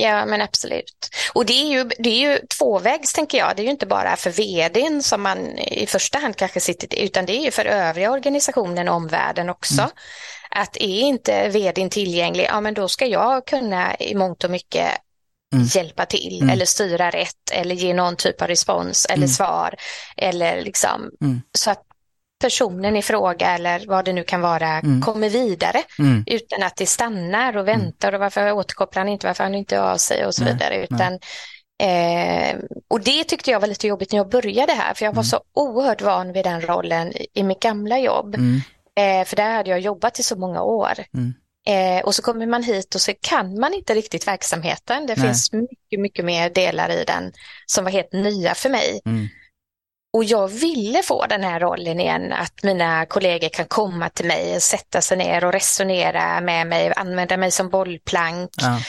[0.00, 1.10] Ja, men absolut.
[1.32, 3.56] Och det är, ju, det är ju tvåvägs, tänker jag.
[3.56, 7.26] Det är ju inte bara för vdn som man i första hand kanske sitter utan
[7.26, 9.90] det är ju för övriga organisationen och omvärlden också.
[10.50, 14.90] Att är inte vdn tillgänglig, ja men då ska jag kunna i mångt och mycket
[15.54, 15.66] Mm.
[15.66, 16.50] hjälpa till mm.
[16.50, 19.28] eller styra rätt eller ge någon typ av respons eller mm.
[19.28, 19.74] svar.
[20.16, 21.40] Eller liksom, mm.
[21.58, 21.82] Så att
[22.40, 25.02] personen i fråga eller vad det nu kan vara mm.
[25.02, 26.24] kommer vidare mm.
[26.26, 29.96] utan att det stannar och väntar och varför återkopplar han inte, varför han inte av
[29.96, 30.84] sig och så nej, vidare.
[30.84, 31.12] Utan,
[31.82, 32.56] eh,
[32.88, 35.40] och det tyckte jag var lite jobbigt när jag började här för jag var så
[35.52, 38.36] oerhört van vid den rollen i mitt gamla jobb.
[38.98, 40.94] Eh, för där hade jag jobbat i så många år.
[41.14, 41.34] Mm.
[41.66, 45.06] Eh, och så kommer man hit och så kan man inte riktigt verksamheten.
[45.06, 45.26] Det Nej.
[45.26, 47.32] finns mycket, mycket mer delar i den
[47.66, 49.00] som var helt nya för mig.
[49.04, 49.28] Mm.
[50.12, 54.56] Och jag ville få den här rollen igen, att mina kollegor kan komma till mig,
[54.56, 58.50] och sätta sig ner och resonera med mig, använda mig som bollplank.
[58.56, 58.80] Ja.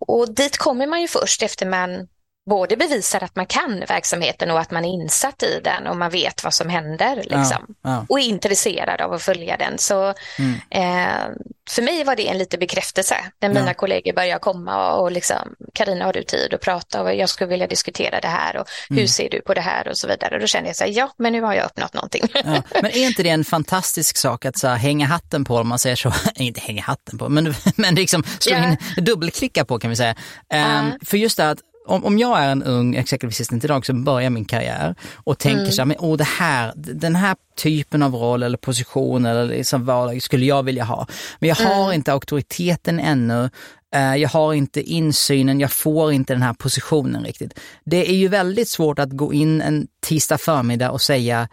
[0.00, 2.08] Och dit kommer man ju först efter man
[2.50, 6.10] både bevisar att man kan verksamheten och att man är insatt i den och man
[6.10, 7.66] vet vad som händer liksom.
[7.68, 8.06] Ja, ja.
[8.08, 9.78] och är intresserad av att följa den.
[9.78, 10.54] Så mm.
[10.70, 11.28] eh,
[11.70, 13.74] för mig var det en liten bekräftelse när mina ja.
[13.74, 17.50] kollegor började komma och, och liksom Karina har du tid att prata och jag skulle
[17.50, 19.08] vilja diskutera det här och hur mm.
[19.08, 20.38] ser du på det här och så vidare.
[20.38, 22.22] Då kände jag så här, ja men nu har jag uppnått någonting.
[22.82, 25.78] Men är inte det en fantastisk sak att så här, hänga hatten på om man
[25.78, 29.96] säger så, inte hänga hatten på, men, men liksom slå in, dubbelklicka på kan vi
[29.96, 30.14] säga.
[30.54, 31.58] Um, för just det att
[31.90, 35.60] om, om jag är en ung executive assistant idag som börjar min karriär och tänker
[35.60, 35.72] mm.
[35.72, 39.84] så här, men, åh, det här, den här typen av roll eller position eller liksom
[39.86, 41.06] vad skulle jag vilja ha.
[41.38, 41.94] Men jag har mm.
[41.94, 43.50] inte auktoriteten ännu.
[43.94, 47.58] Eh, jag har inte insynen, jag får inte den här positionen riktigt.
[47.84, 51.48] Det är ju väldigt svårt att gå in en tisdag förmiddag och säga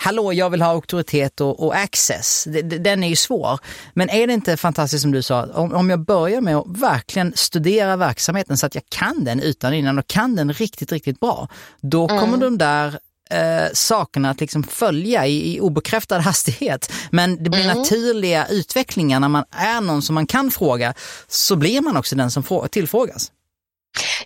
[0.00, 2.48] hallå, jag vill ha auktoritet och, och access.
[2.62, 3.60] Den är ju svår.
[3.94, 7.32] Men är det inte fantastiskt som du sa, om, om jag börjar med att verkligen
[7.36, 11.48] studera verksamheten så att jag kan den utan innan och kan den riktigt, riktigt bra,
[11.80, 12.40] då kommer mm.
[12.40, 12.98] de där
[13.30, 16.92] eh, sakerna att liksom följa i, i obekräftad hastighet.
[17.10, 17.78] Men det blir mm.
[17.78, 20.94] naturliga utvecklingar när man är någon som man kan fråga,
[21.28, 23.32] så blir man också den som tillfrågas.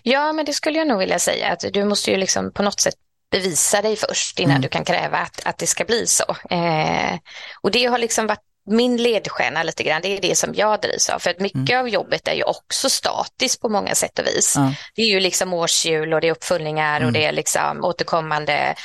[0.03, 2.79] Ja, men det skulle jag nog vilja säga att du måste ju liksom på något
[2.79, 2.95] sätt
[3.33, 4.61] bevisa dig först innan mm.
[4.61, 6.35] du kan kräva att, att det ska bli så.
[6.49, 7.17] Eh,
[7.61, 11.09] och det har liksom varit min ledstjärna lite grann, det är det som jag drivs
[11.09, 11.19] av.
[11.19, 11.79] För att mycket mm.
[11.79, 14.55] av jobbet är ju också statiskt på många sätt och vis.
[14.55, 14.71] Mm.
[14.95, 17.07] Det är ju liksom årshjul och det är uppföljningar mm.
[17.07, 18.75] och det är liksom återkommande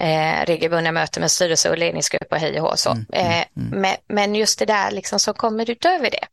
[0.00, 2.78] eh, regelbundna möten med styrelse och ledningsgrupp och hej och.
[2.78, 2.90] Så.
[2.90, 3.80] Mm, mm, eh, mm.
[3.80, 6.26] men, men, just det där liksom som kommer utöver det,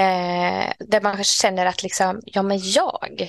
[0.00, 3.28] eh, där man känner att liksom, ja men jag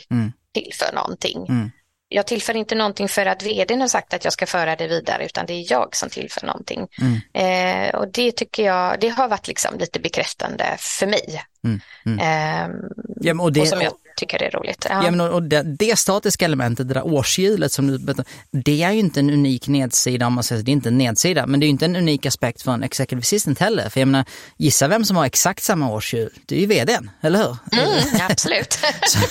[0.54, 1.72] tillför någonting
[2.14, 5.26] jag tillför inte någonting för att vdn har sagt att jag ska föra det vidare
[5.26, 6.88] utan det är jag som tillför någonting.
[7.02, 7.90] Mm.
[7.90, 11.44] Eh, och det tycker jag, det har varit liksom lite bekräftande för mig.
[11.64, 11.82] Mm.
[12.06, 12.20] Mm.
[12.20, 12.76] Eh,
[13.22, 14.86] ja, och, det, och som jag tycker är roligt.
[14.90, 15.04] Ja.
[15.06, 18.14] ja men och det, det statiska elementet, det där årshjulet som du
[18.52, 21.48] det är ju inte en unik nedsida om man säger det är inte en nedsida,
[21.48, 23.90] men det är ju inte en unik aspekt för en executive assistant heller.
[23.90, 24.26] För jag menar,
[24.58, 26.30] gissa vem som har exakt samma årshjul?
[26.46, 27.58] Det är ju vdn, eller hur?
[27.72, 28.80] Mm, absolut.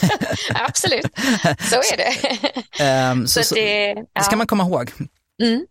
[0.55, 1.07] absolut,
[1.71, 3.13] så är det.
[3.13, 4.05] Um, så, så, det, ja.
[4.15, 4.93] det ska man komma ihåg.
[5.43, 5.67] Mm.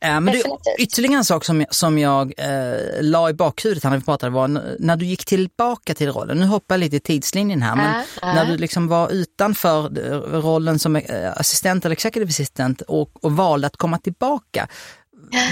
[0.00, 0.42] Eh, men du,
[0.78, 4.96] ytterligare en sak som, som jag eh, la i bakhuvudet när vi pratade var när
[4.96, 8.46] du gick tillbaka till rollen, nu hoppar jag lite i tidslinjen här, men äh, när
[8.46, 13.66] du liksom var utanför eh, rollen som eh, assistent eller executive assistant och, och valde
[13.66, 14.68] att komma tillbaka.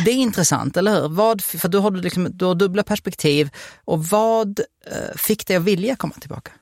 [0.05, 1.09] Det är intressant, eller hur?
[1.09, 3.51] Vad, för då har du, liksom, du har dubbla perspektiv
[3.85, 6.53] och vad eh, fick dig att vilja komma tillbaka?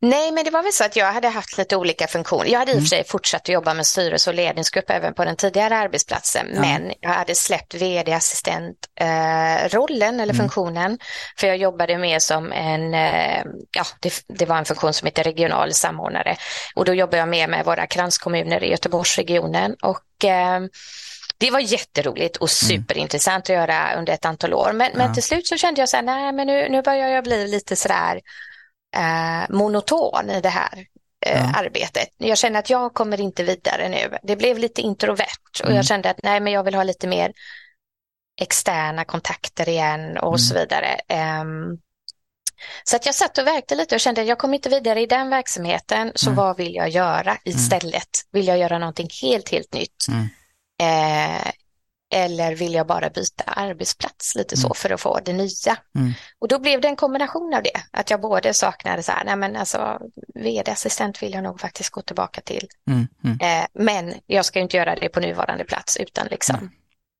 [0.00, 2.50] Nej, men det var väl så att jag hade haft lite olika funktioner.
[2.50, 2.88] Jag hade i och för mm.
[2.88, 6.60] sig fortsatt att jobba med styrelse och ledningsgrupp även på den tidigare arbetsplatsen, ja.
[6.60, 10.36] men jag hade släppt vd-assistent-rollen eh, eller mm.
[10.36, 10.98] funktionen,
[11.36, 15.24] för jag jobbade mer som en, eh, ja, det, det, var en funktion som heter
[15.24, 16.36] regional samordnare
[16.74, 20.60] och då jobbade jag mer med våra kranskommuner i Göteborgsregionen och eh,
[21.38, 22.84] det var jätteroligt och mm.
[22.84, 24.72] superintressant att göra under ett antal år.
[24.72, 24.98] Men, ja.
[24.98, 27.48] men till slut så kände jag så här, nej men nu, nu börjar jag bli
[27.48, 28.20] lite sådär
[28.96, 30.86] eh, monoton i det här
[31.26, 31.52] eh, ja.
[31.54, 32.08] arbetet.
[32.16, 34.18] Jag känner att jag kommer inte vidare nu.
[34.22, 35.76] Det blev lite introvert och mm.
[35.76, 37.32] jag kände att nej, men jag vill ha lite mer
[38.40, 40.38] externa kontakter igen och mm.
[40.38, 41.00] så vidare.
[41.42, 41.78] Um,
[42.84, 45.06] så att jag satt och verkte lite och kände att jag kommer inte vidare i
[45.06, 46.36] den verksamheten, så mm.
[46.36, 47.38] vad vill jag göra mm.
[47.44, 48.08] istället?
[48.32, 50.06] Vill jag göra någonting helt, helt nytt?
[50.08, 50.28] Mm.
[50.80, 51.50] Eh,
[52.10, 54.74] eller vill jag bara byta arbetsplats lite så mm.
[54.74, 55.76] för att få det nya?
[55.98, 56.12] Mm.
[56.38, 59.36] Och då blev det en kombination av det, att jag både saknade så här, nej
[59.36, 59.98] men alltså
[60.34, 62.68] vd-assistent vill jag nog faktiskt gå tillbaka till.
[62.90, 63.08] Mm.
[63.24, 63.38] mm.
[63.40, 66.70] Eh, men jag ska inte göra det på nuvarande plats utan liksom,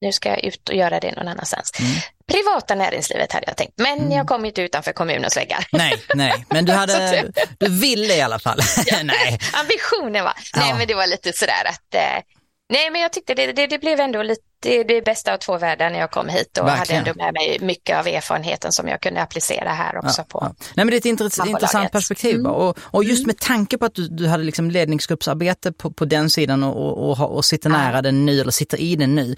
[0.00, 1.72] nu ska jag ut och göra det någon annanstans.
[1.80, 1.92] Mm.
[2.32, 4.12] Privata näringslivet hade jag tänkt, men mm.
[4.12, 5.66] jag kom inte utanför kommunens väggar.
[5.72, 8.60] Nej, nej, men du, hade, du ville i alla fall.
[9.04, 9.38] nej.
[9.52, 12.22] Ambitionen var, nej men det var lite sådär att eh,
[12.70, 15.58] Nej, men jag tyckte det, det, det blev ändå lite det, det bästa av två
[15.58, 16.98] världar när jag kom hit och Verkligen.
[16.98, 20.38] hade ändå med mig mycket av erfarenheten som jag kunde applicera här också ja, på.
[20.42, 20.54] Ja.
[20.58, 22.52] Nej, men det är ett intressant, intressant perspektiv mm.
[22.52, 23.26] och, och just mm.
[23.26, 27.20] med tanke på att du, du hade liksom ledningsgruppsarbete på, på den sidan och, och,
[27.20, 28.02] och, och sitter nära ja.
[28.02, 29.36] den nu eller sitter i den nu.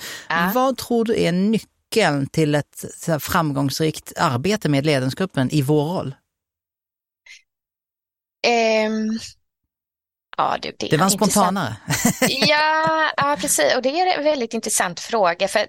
[0.54, 2.84] Vad tror du är nyckeln till ett
[3.20, 6.14] framgångsrikt arbete med ledningsgruppen i vår roll?
[8.86, 9.18] Um
[10.36, 11.76] Ja, du, det, det var spontanare.
[12.28, 13.74] ja, ja, precis.
[13.74, 15.48] Och det är en väldigt intressant fråga.
[15.48, 15.66] För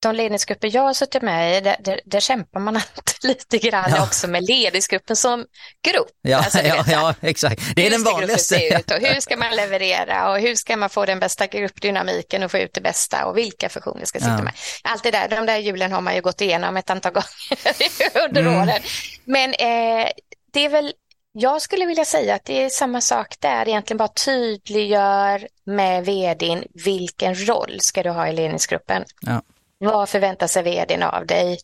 [0.00, 2.80] de ledningsgrupper jag har suttit med i, där, där, där kämpar man
[3.22, 4.02] lite grann ja.
[4.02, 5.46] också med ledningsgruppen som
[5.86, 6.08] grupp.
[6.22, 7.62] Ja, alltså, ja, ja, exakt.
[7.76, 8.82] Det är den vanligaste.
[8.86, 12.58] och hur ska man leverera och hur ska man få den bästa gruppdynamiken och få
[12.58, 14.42] ut det bästa och vilka funktioner ska sitta ja.
[14.42, 14.52] med.
[14.82, 18.40] Allt det där, de där hjulen har man ju gått igenom ett antal gånger under
[18.40, 18.62] mm.
[18.62, 18.80] åren.
[19.24, 20.08] Men eh,
[20.52, 20.92] det är väl
[21.32, 26.64] jag skulle vilja säga att det är samma sak där, egentligen bara tydliggör med vdn
[26.84, 29.04] vilken roll ska du ha i ledningsgruppen.
[29.20, 29.42] Ja.
[29.78, 31.58] Vad förväntar sig vdn av dig?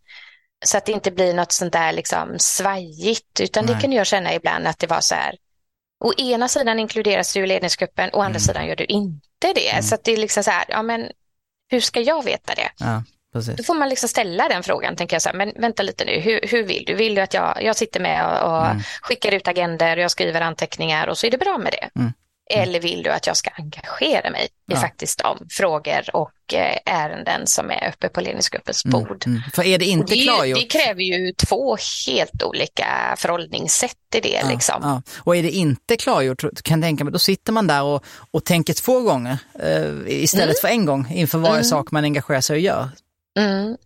[0.65, 3.75] Så att det inte blir något sånt där liksom svajigt, utan Nej.
[3.75, 5.37] det kan jag känna ibland att det var så här.
[6.05, 8.41] Å ena sidan inkluderas du i ledningsgruppen, å andra mm.
[8.41, 9.71] sidan gör du inte det.
[9.71, 9.83] Mm.
[9.83, 11.11] Så att det är liksom så här, ja men
[11.69, 12.71] hur ska jag veta det?
[12.79, 13.03] Ja.
[13.35, 13.57] Precis.
[13.57, 16.21] Då får man liksom ställa den frågan, tänker jag så här, men vänta lite nu,
[16.21, 16.95] hur, hur vill du?
[16.95, 18.83] Vill du att jag, jag sitter med och, och Mm.
[19.03, 22.01] skickar ut agender och jag skriver anteckningar och så är det bra med det?
[22.01, 22.13] Mm.
[22.51, 24.77] Eller vill du att jag ska engagera mig i Ja.
[24.77, 29.25] faktiskt de frågor och eh, ärenden som är uppe på ledningsgruppens Mm, bord?
[29.27, 29.41] mm.
[29.55, 30.59] För är det inte det, klargjort?
[30.61, 31.77] det kräver ju två
[32.07, 34.39] helt olika förhållningssätt i det.
[34.43, 34.81] Ja, liksom.
[34.83, 35.03] ja.
[35.19, 38.45] Och är det inte klargjort, kan jag tänka mig, då sitter man där och, och
[38.45, 40.55] tänker två gånger eh, istället Mm.
[40.61, 41.65] för en gång inför varje Mm.
[41.65, 42.89] sak man engagerar sig och gör.
[43.37, 43.84] Mm.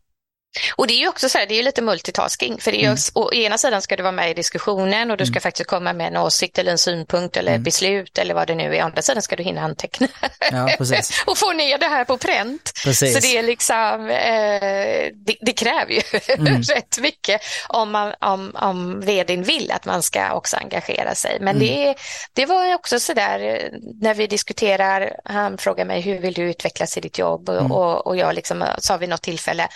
[0.76, 2.80] Och det är ju också så här, det är ju lite multitasking, för det är
[2.80, 2.98] ju, Mm.
[3.14, 6.06] å ena sidan ska du vara med i diskussionen och du ska faktiskt komma med
[6.06, 7.62] en åsikt eller en synpunkt eller Mm.
[7.62, 8.82] beslut eller vad det nu är.
[8.82, 10.08] Å andra sidan ska du hinna anteckna
[10.50, 10.70] Ja,
[11.26, 12.72] och få ner det här på pränt.
[12.84, 13.14] precis.
[13.14, 16.00] Så det är liksom, eh, det, det kräver ju
[16.38, 16.62] Mm.
[16.62, 21.38] rätt mycket om, man, om, om vdn vill att man ska också engagera sig.
[21.40, 21.68] Men Mm.
[21.68, 21.94] det,
[22.32, 26.42] det var också så där eh, när vi diskuterar, han frågar mig hur vill du
[26.42, 27.72] utvecklas i ditt jobb och, Mm.
[27.72, 29.68] och, och jag liksom sa vid något tillfälle,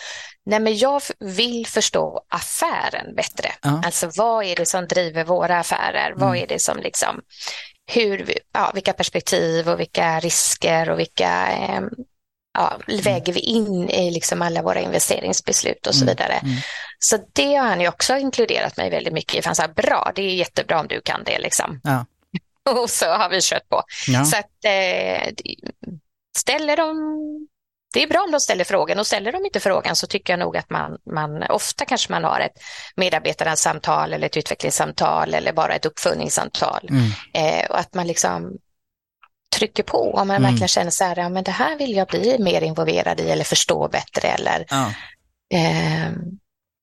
[0.46, 3.52] nej men jag vill förstå affären bättre.
[3.62, 3.82] Ja.
[3.84, 6.12] Alltså vad är det som driver våra affärer?
[6.16, 6.42] Vad Mm.
[6.42, 7.20] är det som liksom,
[7.86, 11.88] hur, ja, vilka perspektiv och vilka risker och vilka ehm,
[12.58, 16.32] ja, väger vi in i liksom alla våra investeringsbeslut och så Mm, vidare.
[16.34, 16.56] mm.
[16.98, 19.42] Så det har han ju också inkluderat mig väldigt mycket i.
[19.46, 21.80] Han sa bra, det är jättebra om du kan det liksom.
[21.84, 22.06] Ja.
[22.82, 23.82] Och så har vi kört på.
[24.06, 24.24] Ja.
[24.24, 25.32] Så att eh,
[26.38, 26.96] ställer de,
[27.92, 30.40] det är bra om de ställer frågan och ställer de inte frågan så tycker jag
[30.40, 32.62] nog att man, man ofta kanske man har ett
[32.96, 36.88] medarbetarsamtal eller ett utvecklingssamtal eller bara ett uppföljningssamtal.
[36.90, 37.10] Mm.
[37.34, 38.52] Eh, och att man liksom
[39.56, 40.42] trycker på om man Mm.
[40.50, 43.44] verkligen känner så här, ja men det här vill jag bli mer involverad i eller
[43.44, 44.92] förstå bättre eller Ja.
[45.54, 46.14] ehm,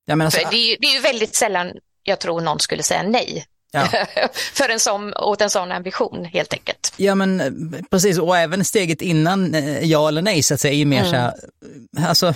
[0.05, 1.72] Ja, men alltså, det, är, ju- det är ju väldigt sällan
[2.03, 3.88] jag tror någon skulle säga nej ja.
[4.53, 6.93] för en sån, åt en sån ambition helt enkelt.
[6.97, 7.51] ja, men eh,
[7.89, 8.20] precis.
[8.20, 11.09] Och även steget innan eh, ja eller nej så att säga är ju mer Mm.
[11.11, 11.34] så här,
[12.09, 12.34] alltså,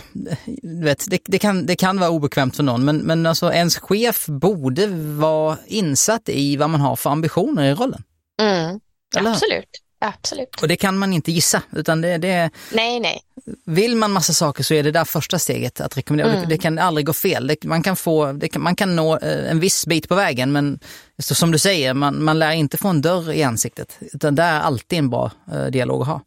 [0.61, 3.77] du vet, det, det, kan, det kan vara obekvämt för någon, men, men alltså ens
[3.77, 8.03] chef borde vara insatt i vad man har för ambitioner i rollen.
[8.41, 8.79] Mm.
[9.15, 9.69] Absolut.
[10.05, 10.61] Absolut.
[10.61, 13.21] Och det kan man inte gissa, utan det, det Nej, nej.
[13.65, 16.29] vill man massa saker så är det där första steget att rekommendera.
[16.29, 16.41] Mm.
[16.41, 17.47] Det, det kan aldrig gå fel.
[17.47, 20.79] Det, man, kan få, kan, man kan nå eh, en viss bit på vägen, men
[21.19, 23.97] så, som du säger, man, man lär inte få en dörr i ansiktet.
[24.13, 26.21] Utan det är alltid en bra eh, dialog att ha.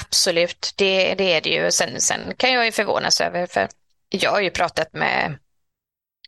[0.00, 1.70] Absolut, det, det är det ju.
[1.70, 3.68] Sen, sen kan jag ju förvånas över, för
[4.10, 5.38] jag har ju pratat med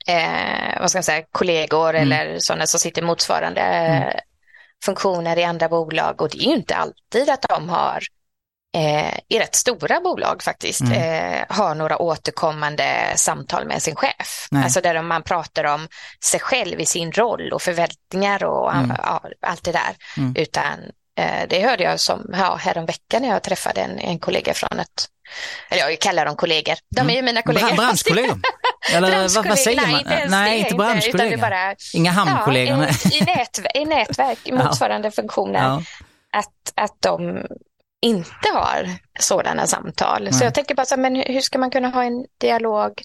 [0.07, 2.13] eh, vad ska jag säga, kollegor Mm.
[2.13, 4.13] eller sådana som sitter motsvarande Mm.
[4.85, 8.03] Funktioner i andra bolag och det är ju inte alltid att de har
[8.77, 10.93] eh, i rätt stora bolag faktiskt, Mm.
[11.33, 14.49] eh, har några återkommande samtal med sin chef.
[14.51, 14.65] Nej.
[14.65, 15.89] Alltså där man pratar om
[16.25, 18.93] sig själv i sin roll och förväntningar och Mm.
[19.41, 19.97] allt det där.
[20.17, 20.35] Mm.
[20.37, 20.73] Utan
[21.19, 25.09] eh, det hörde jag som ja, häromveckan när jag träffade en, en kollega från ett,
[25.71, 27.67] eller jag kallar dem kollegor, de är ju mina kollegor.
[27.67, 28.41] Bra, branschkollegor?
[28.93, 30.01] Eller vad, vad säger Nej, man?
[30.01, 31.33] inte ens Nej, det, inte branschkollegor.
[31.33, 32.79] är bara, Inga hamnkollegor?
[32.79, 34.55] ja, i, i, nätver- i nätverk, i Ja.
[34.65, 35.83] motsvarande funktioner Ja.
[36.39, 37.43] att, att de
[38.03, 40.27] inte har sådana samtal.
[40.33, 40.45] Så Nej.
[40.45, 43.03] jag tänker bara så här, men hur hur ska man kunna ha en dialog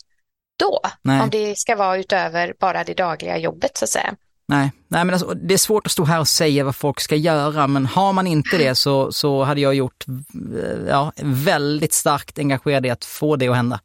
[0.60, 0.80] då?
[1.02, 1.22] Nej.
[1.22, 4.14] Om det ska vara utöver bara det dagliga jobbet så att säga.
[4.48, 7.16] Nej, nej men alltså, det är svårt att stå här och säga vad folk ska
[7.16, 12.40] göra, men har man inte det så, så hade jag gjort eh, ja, väldigt starkt
[12.40, 13.80] engagerad i att få det att hända.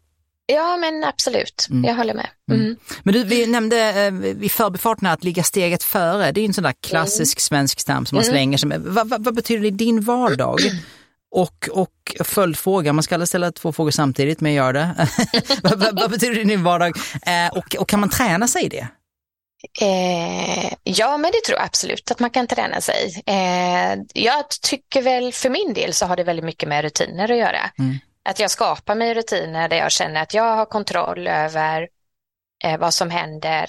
[0.47, 1.67] Ja, men absolut.
[1.71, 1.85] Mm.
[1.85, 2.29] Jag håller med.
[2.51, 2.63] Mm.
[2.65, 2.77] Mm.
[3.03, 6.33] Men du, vi nämnde eh, vid förbifarten att ligga steget före.
[6.33, 8.33] Det är en sån där klassisk svensk term som man Mm.
[8.33, 8.81] slänger sig med.
[8.81, 10.59] Vad, vad, vad betyder det i din vardag?
[11.37, 15.09] Och, och följdfråga, man ska aldrig ställa två frågor samtidigt, men jag gör det.
[15.63, 16.97] vad, vad, vad betyder det i din vardag?
[17.27, 18.89] Eh, och, och kan man träna sig i det?
[19.81, 23.23] Eh, ja, men det tror jag absolut att man kan träna sig.
[23.27, 27.39] Eh, jag tycker väl för min del så har det väldigt mycket med rutiner att
[27.39, 27.71] göra.
[27.79, 27.99] Mm.
[28.25, 31.89] Att jag skapar mig rutiner där jag känner att jag har kontroll över
[32.65, 33.69] eh, vad som händer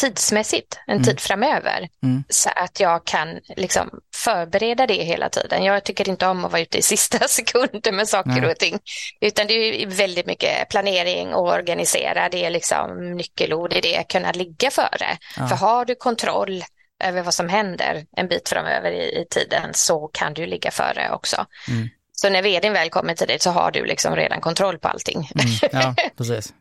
[0.00, 1.04] tidsmässigt, en Mm.
[1.04, 1.88] tid framöver.
[2.02, 2.24] Mm.
[2.28, 5.64] Så att jag kan liksom förbereda det hela tiden.
[5.64, 8.50] Jag tycker inte om att vara ute i sista sekunden med saker Nej.
[8.50, 8.78] och ting.
[9.20, 12.28] Utan det är väldigt mycket planering och organisera.
[12.28, 15.18] Det är liksom nyckelord i det, kunna ligga före.
[15.36, 15.48] Ja.
[15.48, 16.64] För har du kontroll
[17.04, 21.10] över vad som händer en bit framöver i, i tiden så kan du ligga före
[21.12, 21.46] också.
[21.68, 21.88] Mm.
[22.20, 25.30] Så när vdn väl kommer till dig så har du liksom redan kontroll på allting.
[25.34, 25.82] Mm.
[25.82, 26.52] Ja, precis.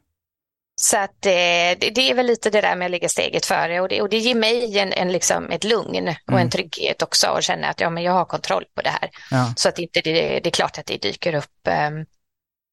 [0.81, 1.31] Så att eh,
[1.79, 4.09] det, det är väl lite det där med att ligga steget före och det, och
[4.09, 6.41] det ger mig en, en liksom ett lugn och Mm.
[6.41, 9.09] en trygghet också och känna att ja, men jag har kontroll på det här.
[9.31, 9.53] Ja.
[9.57, 12.05] Så att inte det, det är klart att det dyker upp um,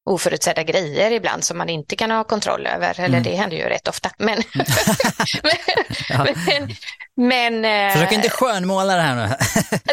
[0.07, 3.23] oförutsedda grejer ibland som man inte kan ha kontroll över, eller Mm.
[3.23, 4.11] det händer ju rätt ofta.
[4.19, 4.43] Men,
[6.09, 6.27] Ja.
[6.47, 6.69] men,
[7.17, 9.23] men eh, Försök inte skönmåla det här nu.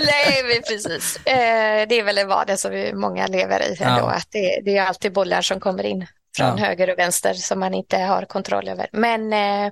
[0.06, 1.16] Nej, men precis.
[1.26, 4.12] Eh, det är väl en vardag som vi många lever i ändå, Ja.
[4.12, 6.08] att det, det är alltid bollar som kommer in.
[6.38, 6.66] från ja.
[6.66, 8.88] höger och vänster som man inte har kontroll över.
[8.92, 9.72] Men, eh,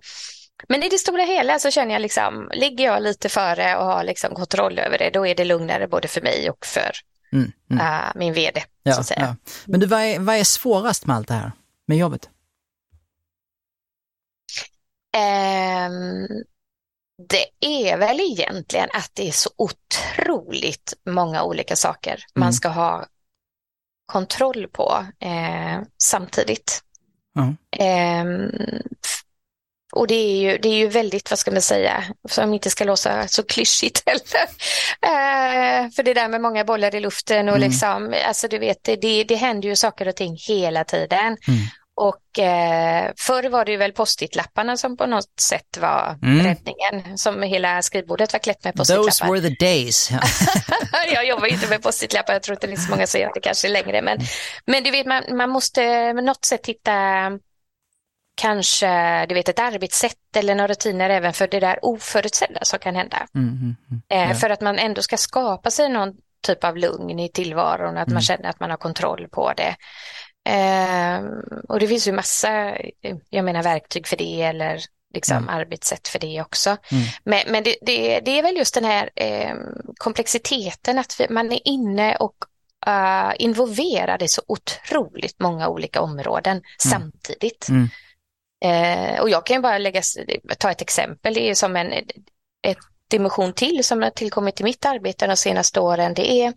[0.68, 4.04] men i det stora hela så känner jag liksom, ligger jag lite före och har
[4.04, 6.92] liksom kontroll över det, då är det lugnare både för mig och för
[7.34, 7.86] mm, mm.
[7.86, 8.64] Uh, min vd.
[8.90, 9.38] Ja, så att säga.
[9.46, 9.52] Ja.
[9.66, 11.52] Men du, vad är, vad är svårast med allt det här,
[11.86, 12.30] med jobbet?
[15.18, 16.28] Um,
[17.30, 22.24] det är väl egentligen att det är så otroligt många olika saker mm.
[22.34, 23.06] man ska ha
[24.06, 26.84] kontroll på eh, samtidigt.
[27.38, 27.58] Mm.
[27.72, 28.50] Eh,
[29.92, 32.84] och det är, ju, det är ju väldigt, vad ska man säga, som inte ska
[32.84, 34.50] låta så klyschigt heller.
[35.02, 37.70] Eh, för det där med många bollar i luften och mm.
[37.70, 41.38] liksom, alltså du vet, det, det händer ju saker och ting hela tiden.
[41.48, 41.60] Mm.
[42.02, 46.46] Och eh, förr var det ju väl post-it-lapparna som på något sätt var mm.
[46.46, 49.10] räddningen, som hela skrivbordet var klätt med post-it-lappar.
[49.10, 50.12] Those were the days.
[51.14, 53.40] jag jobbar inte med post-it-lappar, jag tror inte det är så många som gör det
[53.40, 54.20] kanske längre, men,
[54.66, 56.92] men du vet, man, man måste på något sätt hitta
[58.40, 62.96] kanske du vet, ett arbetssätt eller några rutiner även för det där oförutsedda som kan
[62.96, 63.28] hända.
[63.36, 64.30] Mm, mm, mm.
[64.30, 64.36] Ja.
[64.36, 68.12] För att man ändå ska skapa sig någon typ av lugn i tillvaron, att man
[68.12, 68.22] mm.
[68.22, 69.76] känner att man har kontroll på det.
[70.50, 71.24] Eh,
[71.70, 72.78] och det finns ju massa,
[73.30, 74.80] jag menar verktyg för det eller
[75.14, 75.50] liksom mm.
[75.50, 76.70] arbetssätt för det också.
[76.70, 77.04] Mm.
[77.24, 79.56] Men, men det, det, det, är väl just den här eh,
[79.98, 82.36] komplexiteten att vi, man är inne och
[82.88, 86.64] uh, involverad i så otroligt många olika områden mm.
[86.78, 87.70] samtidigt.
[88.66, 90.02] Eh, och jag kan bara lägga,
[90.58, 91.94] ta ett exempel, det är som en
[92.68, 96.54] ett dimension till som har tillkommit i mitt arbete de senaste åren, det är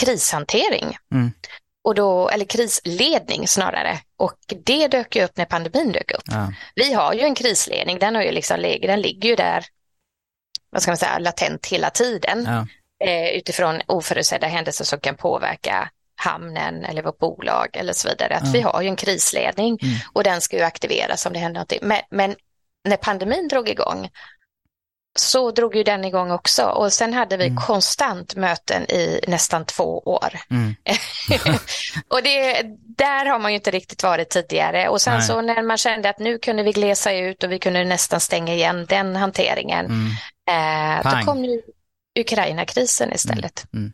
[0.00, 0.96] krishantering.
[1.12, 1.32] Mm
[1.88, 3.98] och då, eller krisledning snarare.
[4.16, 6.22] Och det dök ju upp när pandemin dök upp.
[6.24, 6.52] Ja.
[6.74, 9.64] Vi har ju en krisledning, den, har ju liksom, den ligger ju där,
[10.70, 12.44] vad ska man säga, latent hela tiden.
[12.44, 12.66] Ja.
[13.06, 18.36] Eh, utifrån oförutsedda händelser som kan påverka hamnen eller vårt bolag eller så vidare.
[18.36, 18.52] Att ja.
[18.52, 19.94] Vi har ju en krisledning mm.
[20.12, 21.80] och den ska ju aktiveras om det händer någonting.
[21.82, 22.36] Men, men
[22.84, 24.08] när pandemin drog igång
[25.18, 27.56] så drog ju den igång också och sen hade vi mm.
[27.56, 30.38] konstant möten i nästan två år.
[30.50, 30.74] Mm.
[32.08, 32.62] och det,
[32.96, 35.26] där har man ju inte riktigt varit tidigare och sen Nej.
[35.26, 38.54] så när man kände att nu kunde vi glesa ut och vi kunde nästan stänga
[38.54, 40.10] igen den hanteringen, mm.
[40.50, 41.62] eh, då kom ju
[42.18, 43.64] Ukraina-krisen istället.
[43.72, 43.92] Mm.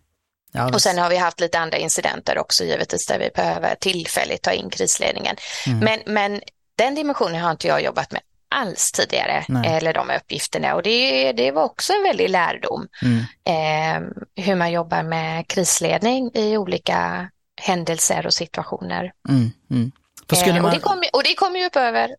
[0.56, 4.42] Ja, och sen har vi haft lite andra incidenter också givetvis där vi behöver tillfälligt
[4.42, 5.36] ta in krisledningen.
[5.66, 5.78] Mm.
[5.78, 6.40] Men, men
[6.76, 9.76] den dimensionen har inte jag jobbat med alls tidigare, Nej.
[9.76, 10.74] eller de uppgifterna.
[10.74, 13.18] Och det, det var också en väldig lärdom, mm.
[13.44, 14.08] eh,
[14.44, 17.30] hur man jobbar med krisledning i olika
[17.60, 19.12] händelser och situationer.
[19.28, 19.50] Mm.
[19.70, 19.92] Mm.
[20.32, 20.64] Eh, man...
[20.64, 22.16] och, det kom, och det kommer ju upp över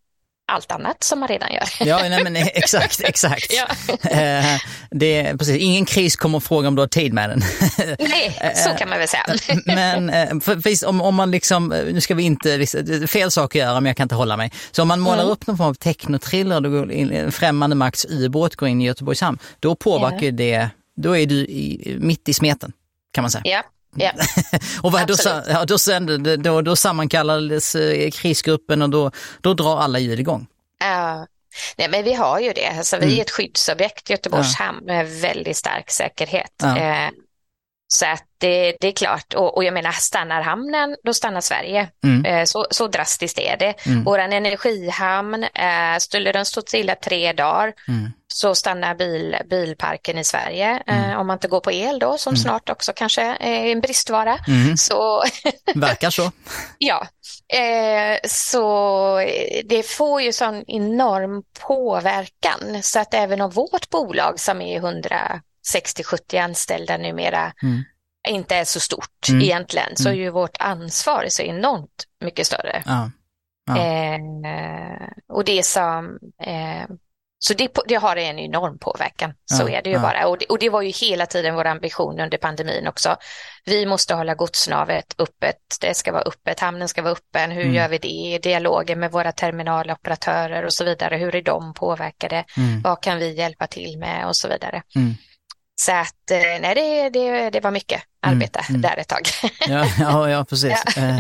[0.47, 1.87] allt annat som man redan gör.
[1.87, 3.53] Ja, nej, men exakt, exakt.
[3.53, 3.67] ja.
[4.09, 7.39] Eh, det är, precis, ingen kris kommer att fråga om du har tid med den.
[7.99, 9.23] Nej, så kan man väl säga.
[9.65, 12.65] men eh, för, om, om man liksom, nu ska vi inte,
[13.07, 14.51] fel sak att göra men jag kan inte hålla mig.
[14.71, 15.31] Så om man målar mm.
[15.31, 19.21] upp någon form av technotriller, då går in, främmande makts ubåt går in i Göteborgs
[19.21, 20.31] hamn, då påverkar ja.
[20.31, 22.71] det, då är du i, mitt i smeten
[23.13, 23.43] kan man säga.
[23.45, 23.63] Ja.
[23.95, 24.11] Ja,
[24.83, 25.15] och vad, då,
[25.47, 30.47] ja, då, sände, då, då sammankallades eh, krisgruppen och då, då drar alla ljud igång.
[30.79, 31.27] Ja,
[31.77, 32.67] Nej, men vi har ju det.
[32.67, 33.21] Alltså, vi är mm.
[33.21, 34.65] ett skyddsobjekt, Göteborgs ja.
[34.65, 36.53] hamn, med väldigt stark säkerhet.
[36.61, 36.77] Ja.
[36.77, 37.09] Eh,
[37.87, 41.89] så att det, det, är klart, och, och, jag menar stannar hamnen, då stannar Sverige.
[42.03, 42.25] Mm.
[42.25, 43.73] Eh, så, så drastiskt är det.
[43.85, 44.03] Mm.
[44.03, 48.11] Vår energihamn, eh, skulle den stå stilla tre dagar mm.
[48.35, 50.83] Så stannar bil, bilparken i Sverige.
[50.87, 51.19] Eh, mm.
[51.19, 52.37] om man inte går på el då, som mm.
[52.37, 54.37] snart också kanske är en bristvara.
[54.47, 54.77] Mm.
[54.77, 55.23] Så...
[55.75, 56.31] Verkar så.
[56.77, 57.07] ja,
[57.53, 59.17] eh, så
[59.65, 62.83] det får ju sån enorm påverkan.
[62.83, 65.41] Så att även om vårt bolag som är 100
[65.73, 67.83] 60-70 anställda numera mm.
[68.27, 69.41] inte är så stort mm.
[69.41, 70.23] egentligen, så är mm.
[70.23, 72.83] ju vårt ansvar så enormt mycket större.
[72.85, 73.11] Ja.
[73.67, 73.77] Ja.
[73.77, 74.19] Eh,
[75.29, 76.85] och det som, eh,
[77.47, 80.27] så det, det, har en enorm påverkan, så ja, är det ju bara.
[80.27, 83.15] Och det, och det, var ju hela tiden vår ambition under pandemin också.
[83.65, 87.73] Vi måste hålla godsnavet öppet, det ska vara öppet, hamnen ska vara öppen, hur mm.
[87.73, 88.39] gör vi det?
[88.49, 92.45] Dialogen med våra terminaloperatörer och så vidare, hur är de påverkade?
[92.57, 92.81] Mm.
[92.81, 94.83] Vad kan vi hjälpa till med och så vidare.
[94.95, 95.13] Mm.
[95.75, 99.27] Så att eh, nej, det, det, det var mycket mm, arbete mm, där ett tag.
[99.67, 100.73] ja, ja, ja, precis.
[100.95, 101.01] Ja.
[101.01, 101.19] Eh,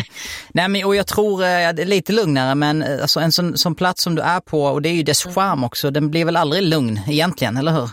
[0.53, 3.75] nej, men, och jag tror, eh, det är lite lugnare, men alltså, en sån, sån
[3.75, 5.35] plats som du är på, och det är ju dess mm.
[5.35, 7.89] charm också, den blir väl aldrig lugn egentligen, eller hur?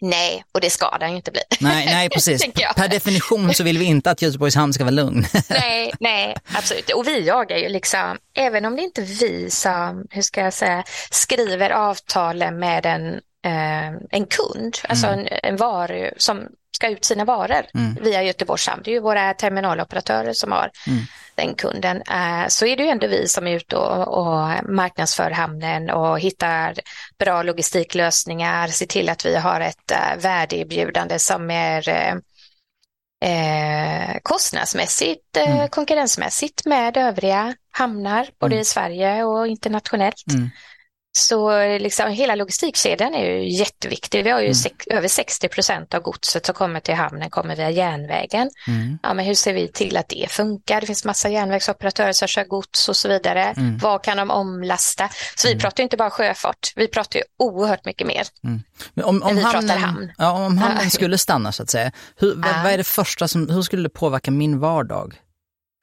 [0.00, 1.40] Nej, och det ska den ju inte bli.
[1.60, 2.46] Nej, nej precis.
[2.76, 5.26] per definition så vill vi inte att Göteborgs hamn ska vara lugn.
[5.48, 6.90] nej, nej, absolut.
[6.90, 10.52] Och vi jagar ju liksom, även om det inte är vi som, hur ska jag
[10.52, 13.20] säga, skriver avtalen med den eh,
[14.10, 15.18] en kund, alltså Mm.
[15.20, 17.94] en, en varu som ska ut sina varor Mm.
[18.02, 18.82] via Göteborgs hamn.
[18.84, 21.02] Det är ju våra terminaloperatörer som har Mm.
[21.34, 21.96] den kunden.
[21.96, 26.20] Eh, så är det ju ändå vi som är ute och, och marknadsför hamnen och
[26.20, 26.74] hittar
[27.18, 32.14] bra logistiklösningar, ser till att vi har ett eh, värdeerbjudande som är eh,
[34.22, 35.68] kostnadsmässigt, eh, Mm.
[35.68, 38.62] konkurrensmässigt med övriga hamnar, både Mm.
[38.62, 40.24] i Sverige och internationellt.
[41.18, 41.78] Mm.
[41.78, 44.24] Så liksom, hela logistikkedjan är ju jätteviktig.
[44.24, 44.54] Vi har ju Mm.
[44.54, 48.50] sex, över 60 procent av godset som kommer till hamnen kommer via järnvägen.
[48.68, 48.98] Mm.
[49.02, 50.80] Ja, men hur ser vi till att det funkar?
[50.80, 53.44] Det finns massa järnvägsoperatörer som kör gods och så vidare.
[53.44, 53.78] Mm.
[53.78, 55.08] Vad kan de omlasta?
[55.36, 55.60] Så vi Mm.
[55.60, 58.26] pratar inte bara sjöfart, vi pratar ju oerhört mycket mer.
[58.94, 60.12] Men om, om vi pratar hamnen, hamn.
[60.18, 63.50] Ja, om hamnen skulle stanna så att säga, hur, vad, vad är det första som,
[63.50, 65.14] hur skulle det påverka min vardag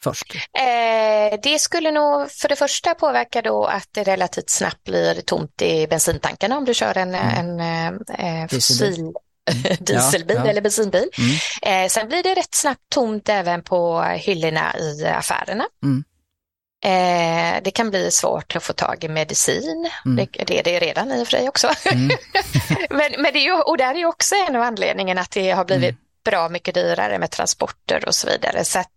[0.10, 0.36] först?
[0.36, 5.62] Eh, det skulle nog för det första påverka då att det relativt snabbt blir tomt
[5.62, 7.60] i bensintankarna om du kör en, Mm.
[7.60, 8.50] en eh, Dieselbil.
[8.50, 9.14] fossil
[9.86, 10.50] dieselbil Ja, ja.
[10.52, 11.10] eller bensinbil.
[11.18, 11.84] Mm.
[11.86, 15.66] Eh, sen blir det rätt snabbt tomt även på hyllorna i affärerna.
[15.84, 16.04] Mm.
[16.86, 19.90] Eh, det kan bli svårt att få tag i medicin.
[20.06, 20.16] Mm.
[20.16, 21.70] Det, det är det redan i och för sig också.
[21.92, 22.18] Mm.
[22.90, 25.66] men, men det är ju, och där är också en av anledningarna att det har
[25.66, 25.96] blivit Mm.
[26.26, 28.64] bra mycket dyrare med transporter och så vidare.
[28.66, 28.95] Så att, eh,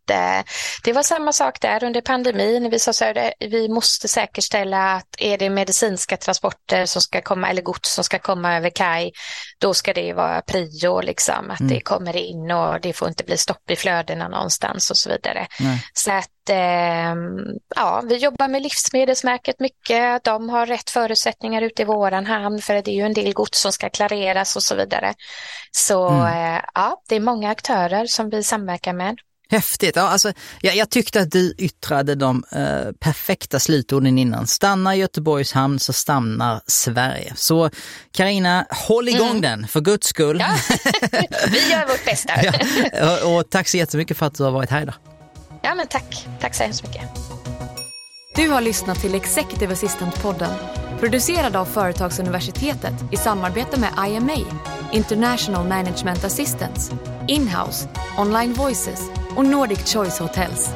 [0.84, 2.70] det var samma sak där under pandemin.
[2.70, 7.50] Vi sa så här, vi måste säkerställa att är det medicinska transporter som ska komma
[7.50, 9.12] eller gods som ska komma över kaj,
[9.58, 11.74] då ska det vara prio, liksom, att Mm.
[11.74, 15.46] det kommer in och det får inte bli stopp i flödena någonstans och så vidare.
[15.60, 15.84] Nej.
[15.92, 17.38] Så att ehm,
[17.76, 20.24] ja, vi jobbar med Livsmedelsmärket mycket.
[20.24, 23.60] De har rätt förutsättningar ute i våran hamn för det är ju en del gods
[23.60, 25.14] som ska klareras och så vidare.
[25.72, 26.54] Så Mm.
[26.54, 29.16] eh, ja, det är många aktörer som vi samverkar med.
[29.50, 29.96] Häftigt.
[29.96, 34.46] Ja, alltså, jag, jag tyckte att du yttrade de eh, perfekta slutorden innan.
[34.46, 37.32] Stannar Göteborgs hamn så stannar Sverige.
[37.36, 37.70] Så
[38.12, 39.40] Karina, håll igång Mm.
[39.40, 40.40] den för guds skull.
[40.40, 40.54] Ja,
[41.50, 42.32] vi gör vårt bästa.
[42.92, 44.94] Ja, och, och tack så jättemycket för att du har varit här idag.
[45.62, 46.26] Ja, men tack.
[46.40, 47.02] Tack så hemskt mycket.
[48.34, 50.54] Du har lyssnat till Executive Assistant-podden.
[51.00, 54.36] Producerad av Företagsuniversitetet i samarbete med IMA,
[54.92, 56.90] International Management Assistance,
[57.26, 60.70] Inhouse, Online Voices och Nordic Choice Hotels.